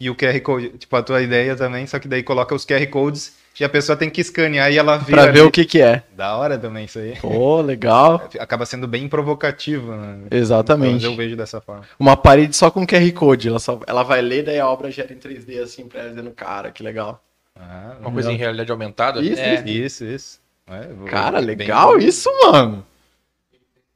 [0.00, 0.70] e o QR Code.
[0.70, 3.94] Tipo, a tua ideia também, só que daí coloca os QR Codes e a pessoa
[3.94, 5.12] tem que escanear e ela vê.
[5.12, 5.40] Pra ver ali.
[5.42, 6.02] o que que é.
[6.16, 7.16] Da hora também isso aí.
[7.20, 8.28] Pô, legal.
[8.40, 10.26] Acaba sendo bem provocativo, né?
[10.30, 10.94] Exatamente.
[10.94, 11.84] Mas eu vejo dessa forma.
[11.98, 13.48] Uma parede só com QR Code.
[13.48, 16.30] Ela, só, ela vai ler, daí a obra gera em 3D, assim, pra ela dizendo,
[16.30, 17.22] cara, que legal.
[17.54, 19.20] Ah, Uma coisa em realidade aumentada.
[19.20, 19.62] Isso, É.
[19.68, 20.39] Isso, isso.
[20.70, 22.86] É, Cara, bem- legal isso, mano.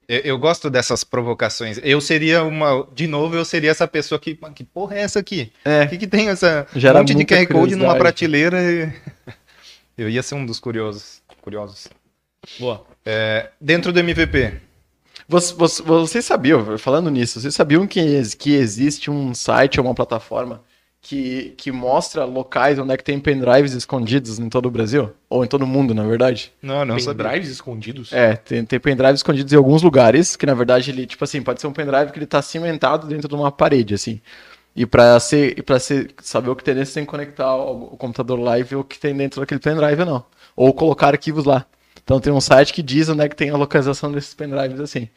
[0.09, 1.79] Eu, eu gosto dessas provocações.
[1.83, 2.87] Eu seria uma.
[2.95, 4.37] De novo, eu seria essa pessoa que.
[4.41, 5.51] "Mano, Que porra é essa aqui?
[5.65, 5.85] É.
[5.85, 6.67] O que, que tem essa.
[6.77, 8.93] Gera um monte de QR Code numa prateleira e.
[9.97, 11.23] Eu ia ser um dos curiosos.
[11.41, 11.87] Curiosos.
[12.59, 12.85] Boa.
[13.07, 14.55] É, dentro do MVP.
[15.29, 18.01] Você- você- Vocês sabiam, falando nisso, vocês sabiam que,
[18.37, 20.61] que existe um site ou uma plataforma
[21.07, 25.11] que, que mostra locais onde é que tem pendrives escondidos em todo o Brasil?
[25.29, 26.51] Ou em todo o mundo, na verdade?
[26.63, 27.29] Não, não Tem sabia.
[27.29, 28.11] drives escondidos.
[28.11, 31.61] É, tem, tem pendrives escondidos em alguns lugares, que na verdade ele, tipo assim, pode
[31.61, 34.19] ser um pendrive que ele tá cimentado dentro de uma parede, assim.
[34.75, 37.55] E pra, ser, e pra ser, saber o que tem dentro, você tem que conectar
[37.55, 40.25] o, o computador lá e o que tem dentro daquele pendrive ou não.
[40.57, 41.67] Ou colocar arquivos lá.
[42.03, 45.09] Então tem um site que diz onde é que tem a localização desses pendrives, assim.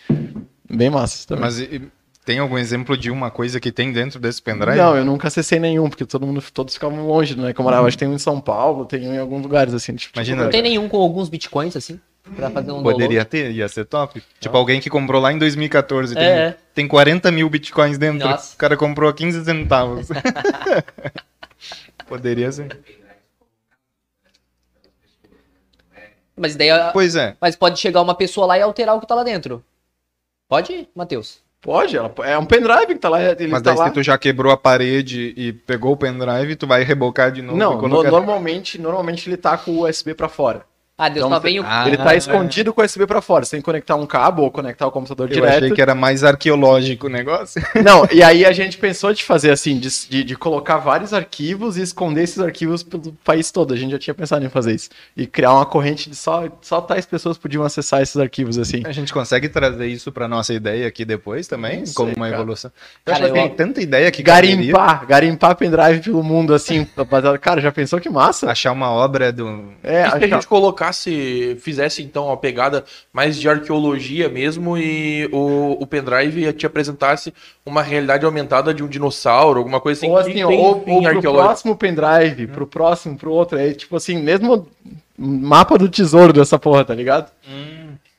[0.70, 1.46] Bem massa também.
[1.46, 1.82] Mas e-
[2.28, 4.76] tem algum exemplo de uma coisa que tem dentro desse pendrive?
[4.76, 7.54] Não, eu nunca acessei nenhum, porque todo mundo, todos ficavam longe, né?
[7.54, 9.74] Que eu morava, acho que tem um em São Paulo, tem um em alguns lugares,
[9.74, 9.96] assim.
[9.96, 11.98] Tipo, Imagina, Não tem nenhum com alguns bitcoins, assim?
[12.36, 14.22] Pra fazer um Poderia ter, ia ser top.
[14.42, 16.58] Tipo, alguém que comprou lá em 2014 tem, É, é.
[16.76, 18.28] tem 40 mil bitcoins dentro.
[18.28, 18.56] Nossa.
[18.56, 20.10] O cara comprou a 15 centavos.
[22.10, 22.68] Poderia ser.
[22.68, 22.98] download.
[26.36, 26.68] Mas daí.
[26.92, 27.38] Pois é.
[27.40, 29.64] Mas pode chegar uma pessoa lá e alterar o que tá lá dentro.
[30.50, 31.47] Pode, Matheus?
[31.68, 33.22] Pode, ela- é um pendrive que tá lá.
[33.22, 33.88] Ele Mas tá daí lá.
[33.90, 37.58] se tu já quebrou a parede e pegou o pendrive, tu vai rebocar de novo.
[37.58, 40.62] Não, no- normalmente, normalmente ele tá com o USB pra fora.
[41.00, 41.64] Ah, Deus, Então, só você- vem o.
[41.64, 42.18] Ah, ele tá é.
[42.18, 43.46] escondido com o USB pra fora.
[43.46, 45.58] Você tem que conectar um cabo ou conectar o computador Eu direto.
[45.58, 47.62] achei que era mais arqueológico o negócio.
[47.86, 51.78] Não, e aí a gente pensou de fazer assim, de, de, de colocar vários arquivos
[51.78, 53.76] e esconder esses arquivos pelo país todo.
[53.76, 54.90] A gente já tinha pensado em fazer isso.
[55.16, 58.82] E criar uma corrente de só, só tais pessoas podiam acessar esses arquivos, assim.
[58.84, 62.38] A gente consegue trazer isso pra nossa ideia aqui depois também, sei, como uma cara.
[62.42, 62.72] evolução.
[63.06, 64.56] Eu Cara, acho que eu- tem tanta ideia que caberia.
[64.56, 66.88] Garimpar, garimpar pendrive pelo mundo, assim.
[66.98, 67.38] rapaziada.
[67.38, 68.50] Cara, já pensou que massa?
[68.50, 69.66] Achar uma obra do.
[69.84, 70.48] É, a gente
[70.88, 77.34] colocasse, fizesse então uma pegada mais de arqueologia mesmo e o, o pendrive te apresentasse
[77.66, 80.10] uma realidade aumentada de um dinossauro, alguma coisa assim.
[80.10, 81.34] ou assim, ou, ou pro arqueológico.
[81.34, 83.58] próximo pendrive, pro próximo, pro outro.
[83.58, 84.68] É tipo assim, mesmo
[85.18, 87.32] mapa do tesouro dessa porra, tá ligado?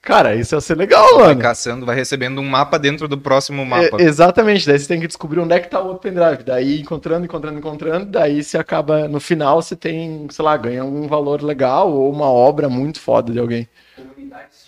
[0.09, 1.41] Cara, isso ia ser legal, Vai mano.
[1.43, 4.01] caçando, vai recebendo um mapa dentro do próximo mapa.
[4.01, 6.43] É, exatamente, daí você tem que descobrir onde é que tá o outro pendrive.
[6.45, 11.07] Daí encontrando, encontrando, encontrando, daí você acaba, no final, você tem, sei lá, ganha um
[11.07, 13.69] valor legal ou uma obra muito foda de alguém.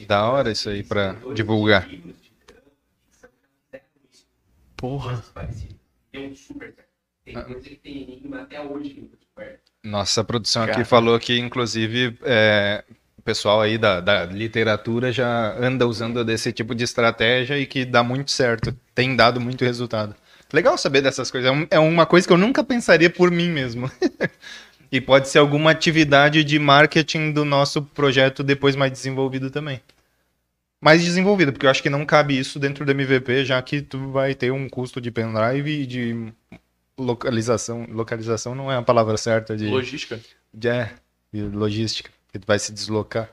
[0.07, 1.89] Da hora isso aí pra divulgar.
[4.77, 5.25] Porra.
[6.13, 6.75] Tem um super.
[7.25, 9.61] Tem coisa que tem enigma até hoje que não foi descoberto.
[9.83, 10.85] Nossa, a produção aqui Cara.
[10.85, 12.85] falou que, inclusive, é,
[13.21, 17.85] o pessoal aí da, da literatura já anda usando desse tipo de estratégia e que
[17.85, 18.75] dá muito certo.
[18.95, 20.15] Tem dado muito resultado.
[20.51, 21.53] Legal saber dessas coisas.
[21.71, 23.91] É, é uma coisa que eu nunca pensaria por mim mesmo.
[24.91, 29.83] e pode ser alguma atividade de marketing do nosso projeto depois mais desenvolvido também.
[30.81, 34.11] Mais desenvolvido, porque eu acho que não cabe isso dentro do MVP, já que tu
[34.11, 36.33] vai ter um custo de pendrive e de
[36.99, 37.87] localização.
[37.91, 40.19] Localização não é a palavra certa de Logística.
[40.55, 40.91] de, é,
[41.31, 43.31] de logística, que tu vai se deslocar.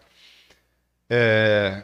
[1.10, 1.84] É,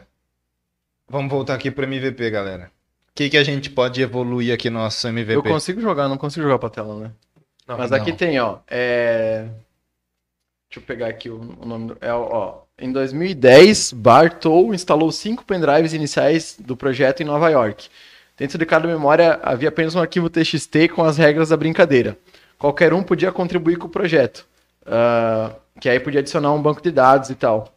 [1.08, 2.70] Vamos voltar aqui para MVP, galera.
[3.10, 5.36] O que, que a gente pode evoluir aqui no nosso MVP?
[5.36, 7.10] Eu consigo jogar, não consigo jogar pra tela, né?
[7.68, 7.98] Não, Mas não.
[7.98, 8.58] aqui tem, ó.
[8.68, 9.46] É...
[10.68, 11.98] Deixa eu pegar aqui o, o nome do.
[12.00, 12.62] É, ó.
[12.76, 17.88] Em 2010, Bartow instalou cinco pendrives iniciais do projeto em Nova York.
[18.36, 22.18] Dentro de cada memória havia apenas um arquivo TXT com as regras da brincadeira.
[22.58, 24.44] Qualquer um podia contribuir com o projeto.
[24.84, 27.74] Ah, que aí podia adicionar um banco de dados e tal.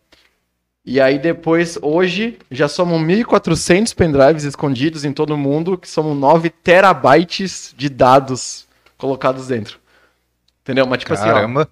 [0.86, 6.16] E aí depois, hoje, já somos 1.400 pendrives escondidos em todo o mundo, que são
[6.16, 8.66] 9 terabytes de dados
[8.98, 9.80] colocados dentro.
[10.62, 10.88] Entendeu?
[10.88, 11.70] Mas tipo assim, ó, Caramba.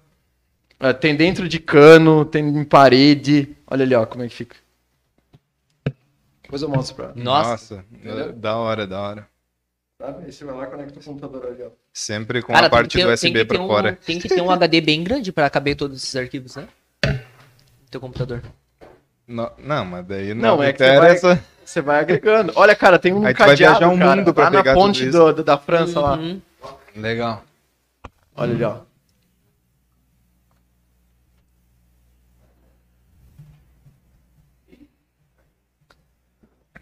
[0.80, 3.56] é, tem dentro de cano, tem em parede.
[3.66, 4.56] Olha ali, ó, como é que fica.
[6.42, 7.12] Depois eu mostro pra.
[7.14, 7.84] Nossa.
[8.04, 9.28] Nossa, da hora, da hora.
[9.98, 10.26] Sabe?
[10.26, 11.70] Aí você vai lá e conecta o computador ali, ó.
[11.92, 13.98] Sempre com Cara, a parte do ter, tem, USB ter um, fora.
[14.04, 16.68] tem que ter um HD bem grande pra caber todos esses arquivos, né?
[17.06, 18.42] No teu computador.
[19.26, 21.44] No- Não, mas daí não, Não, é que você interessa.
[21.64, 22.52] Você vai agregando.
[22.54, 24.58] Olha, cara, tem um Aí tu vai cadeado, viajar um cara, mundo pra lá na
[24.58, 25.12] pegar tudo ponte isso.
[25.18, 26.16] do- do- da França lá.
[26.16, 26.40] Uhum.
[26.94, 27.42] Legal.
[28.36, 28.80] Olha ali, ó.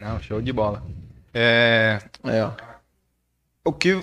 [0.00, 0.82] Não, show de bola.
[1.32, 2.52] É, É, ó.
[3.64, 4.02] O que...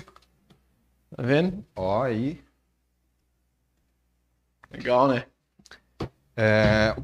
[1.16, 1.64] Tá vendo?
[1.76, 2.40] Ó, aí...
[4.70, 5.24] Legal, né?
[6.36, 6.96] É,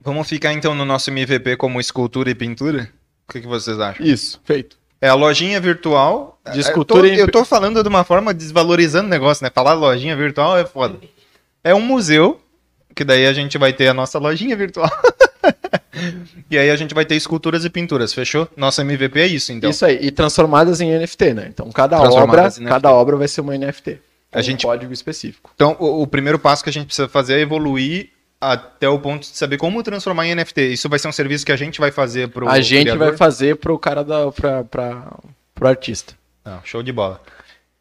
[0.00, 2.90] Vamos ficar então no nosso MVP como escultura e pintura?
[3.28, 4.04] O que, que vocês acham?
[4.04, 4.76] Isso, feito.
[5.00, 6.40] É a lojinha virtual.
[6.50, 9.44] De É, escultura eu, tô, e- eu tô falando de uma forma desvalorizando o negócio,
[9.44, 9.50] né?
[9.54, 10.98] Falar lojinha virtual é foda.
[11.62, 12.40] É um museu,
[12.96, 14.90] que daí a gente vai ter a nossa lojinha virtual.
[16.50, 18.48] e aí a gente vai ter esculturas e pinturas, fechou?
[18.56, 19.70] Nosso MVP é isso, então.
[19.70, 21.46] Isso aí, e transformadas em NFT, né?
[21.48, 23.98] Então cada obra, cada obra vai ser uma NFT.
[24.32, 25.50] A com gente- um código específico.
[25.54, 28.08] Então, o, o primeiro passo que a gente precisa fazer é evoluir
[28.40, 30.72] até o ponto de saber como transformar em NFT.
[30.72, 33.08] Isso vai ser um serviço que a gente vai fazer pro a gente criador?
[33.08, 35.18] vai fazer pro cara da pra, pra,
[35.54, 36.14] pro artista.
[36.44, 37.20] Não, show de bola.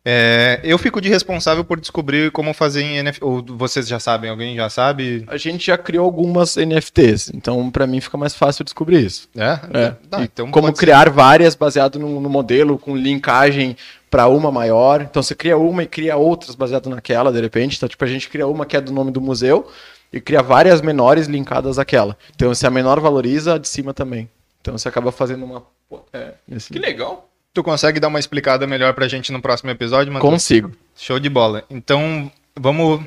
[0.04, 3.24] É, eu fico de responsável por descobrir como fazer em NFT.
[3.24, 5.24] Ou vocês já sabem, alguém já sabe?
[5.28, 9.30] A gente já criou algumas NFTs, então pra mim fica mais fácil descobrir isso.
[9.36, 9.60] É?
[9.74, 9.96] É.
[10.24, 10.86] Então como pode ser.
[10.86, 13.76] criar várias baseado no, no modelo, com linkagem
[14.10, 15.02] para uma maior.
[15.02, 17.78] Então você cria uma e cria outras baseado naquela, de repente.
[17.78, 19.70] Então, tipo, a gente cria uma que é do nome do museu
[20.12, 22.18] e cria várias menores linkadas àquela.
[22.36, 24.28] Então, se a menor valoriza, a de cima também.
[24.62, 25.64] Então você acaba fazendo uma.
[26.12, 27.28] É, nesse- Que legal.
[27.54, 30.32] Tu consegue dar uma explicada melhor pra gente no próximo episódio, Matheus?
[30.34, 30.72] Consigo.
[30.96, 31.64] Show de bola.
[31.70, 33.04] Então, vamos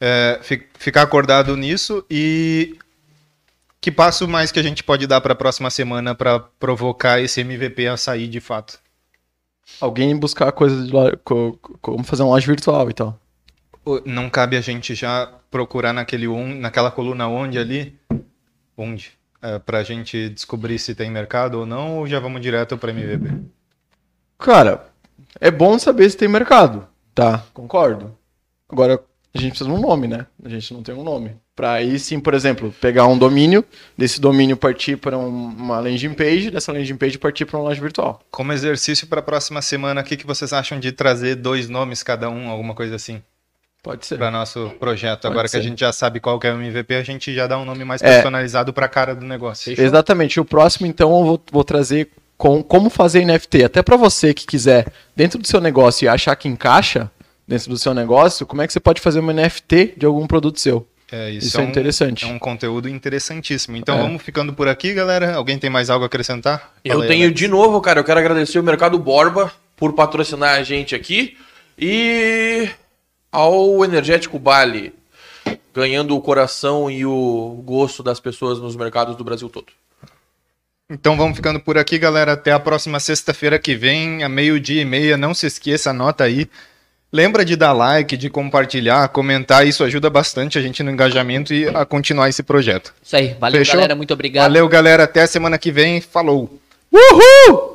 [0.00, 2.76] é, fi- ficar acordado nisso e
[3.80, 7.88] que passo mais que a gente pode dar pra próxima semana pra provocar esse MVP
[7.88, 8.78] a sair de fato?
[9.80, 10.92] Alguém buscar coisas de
[11.80, 13.18] como fazer uma loja virtual e tal.
[13.84, 17.98] O- Não cabe a gente já procurar naquele on, naquela coluna onde ali?
[18.76, 19.12] Onde?
[19.42, 23.30] É, pra gente descobrir se tem mercado ou não, ou já vamos direto pra MVP?
[24.38, 24.86] Cara,
[25.40, 26.86] é bom saber se tem mercado.
[27.14, 28.16] Tá, concordo.
[28.68, 29.00] Agora,
[29.34, 30.26] a gente precisa de um nome, né?
[30.44, 31.32] A gente não tem um nome.
[31.54, 33.64] Pra aí sim, por exemplo, pegar um domínio,
[33.96, 37.80] desse domínio partir para um- uma landing page, dessa landing page partir para uma loja
[37.80, 38.20] virtual.
[38.30, 42.28] Como exercício pra próxima semana, o que, que vocês acham de trazer dois nomes cada
[42.28, 43.22] um, alguma coisa assim,
[43.84, 44.18] Pode ser.
[44.18, 45.22] para nosso projeto?
[45.22, 45.68] Pode Agora que a ser.
[45.68, 48.02] gente já sabe qual que é o MVP, a gente já dá um nome mais
[48.02, 48.14] É.
[48.14, 49.80] personalizado pra cara do negócio.
[49.80, 50.40] Exatamente.
[50.40, 53.64] O próximo, então, eu vou, vou trazer com, como fazer NFT.
[53.64, 57.10] Até para você que quiser, dentro do seu negócio e achar que encaixa
[57.46, 60.58] dentro do seu negócio, como é que você pode fazer uma NFT de algum produto
[60.60, 60.86] seu?
[61.12, 62.24] É, isso, Isso, é, é um- interessante.
[62.24, 63.76] É um conteúdo interessantíssimo.
[63.76, 64.02] Então É.
[64.02, 65.34] vamos ficando por aqui, galera.
[65.36, 66.72] Alguém tem mais algo a acrescentar?
[66.84, 67.38] Eu Fala tenho Alex.
[67.38, 71.36] de novo, cara, eu quero agradecer o Mercado Borba por patrocinar a gente aqui
[71.78, 72.68] e
[73.30, 74.92] ao Energético Bali,
[75.74, 79.66] ganhando o coração e o gosto das pessoas nos mercados do Brasil todo.
[80.90, 82.32] Então vamos ficando por aqui, galera.
[82.32, 85.16] Até a próxima sexta-feira que vem, a meio-dia e meia.
[85.16, 86.48] Não se esqueça, anota aí.
[87.10, 89.66] Lembra de dar like, de compartilhar, comentar.
[89.66, 92.92] Isso ajuda bastante a gente no engajamento e a continuar esse projeto.
[93.02, 93.36] Isso aí.
[93.40, 93.76] Valeu, Fechou?
[93.76, 93.94] galera.
[93.94, 94.44] Muito obrigado.
[94.44, 95.04] Valeu, galera.
[95.04, 96.00] Até a semana que vem.
[96.00, 96.58] Falou!
[96.92, 97.73] Uhul!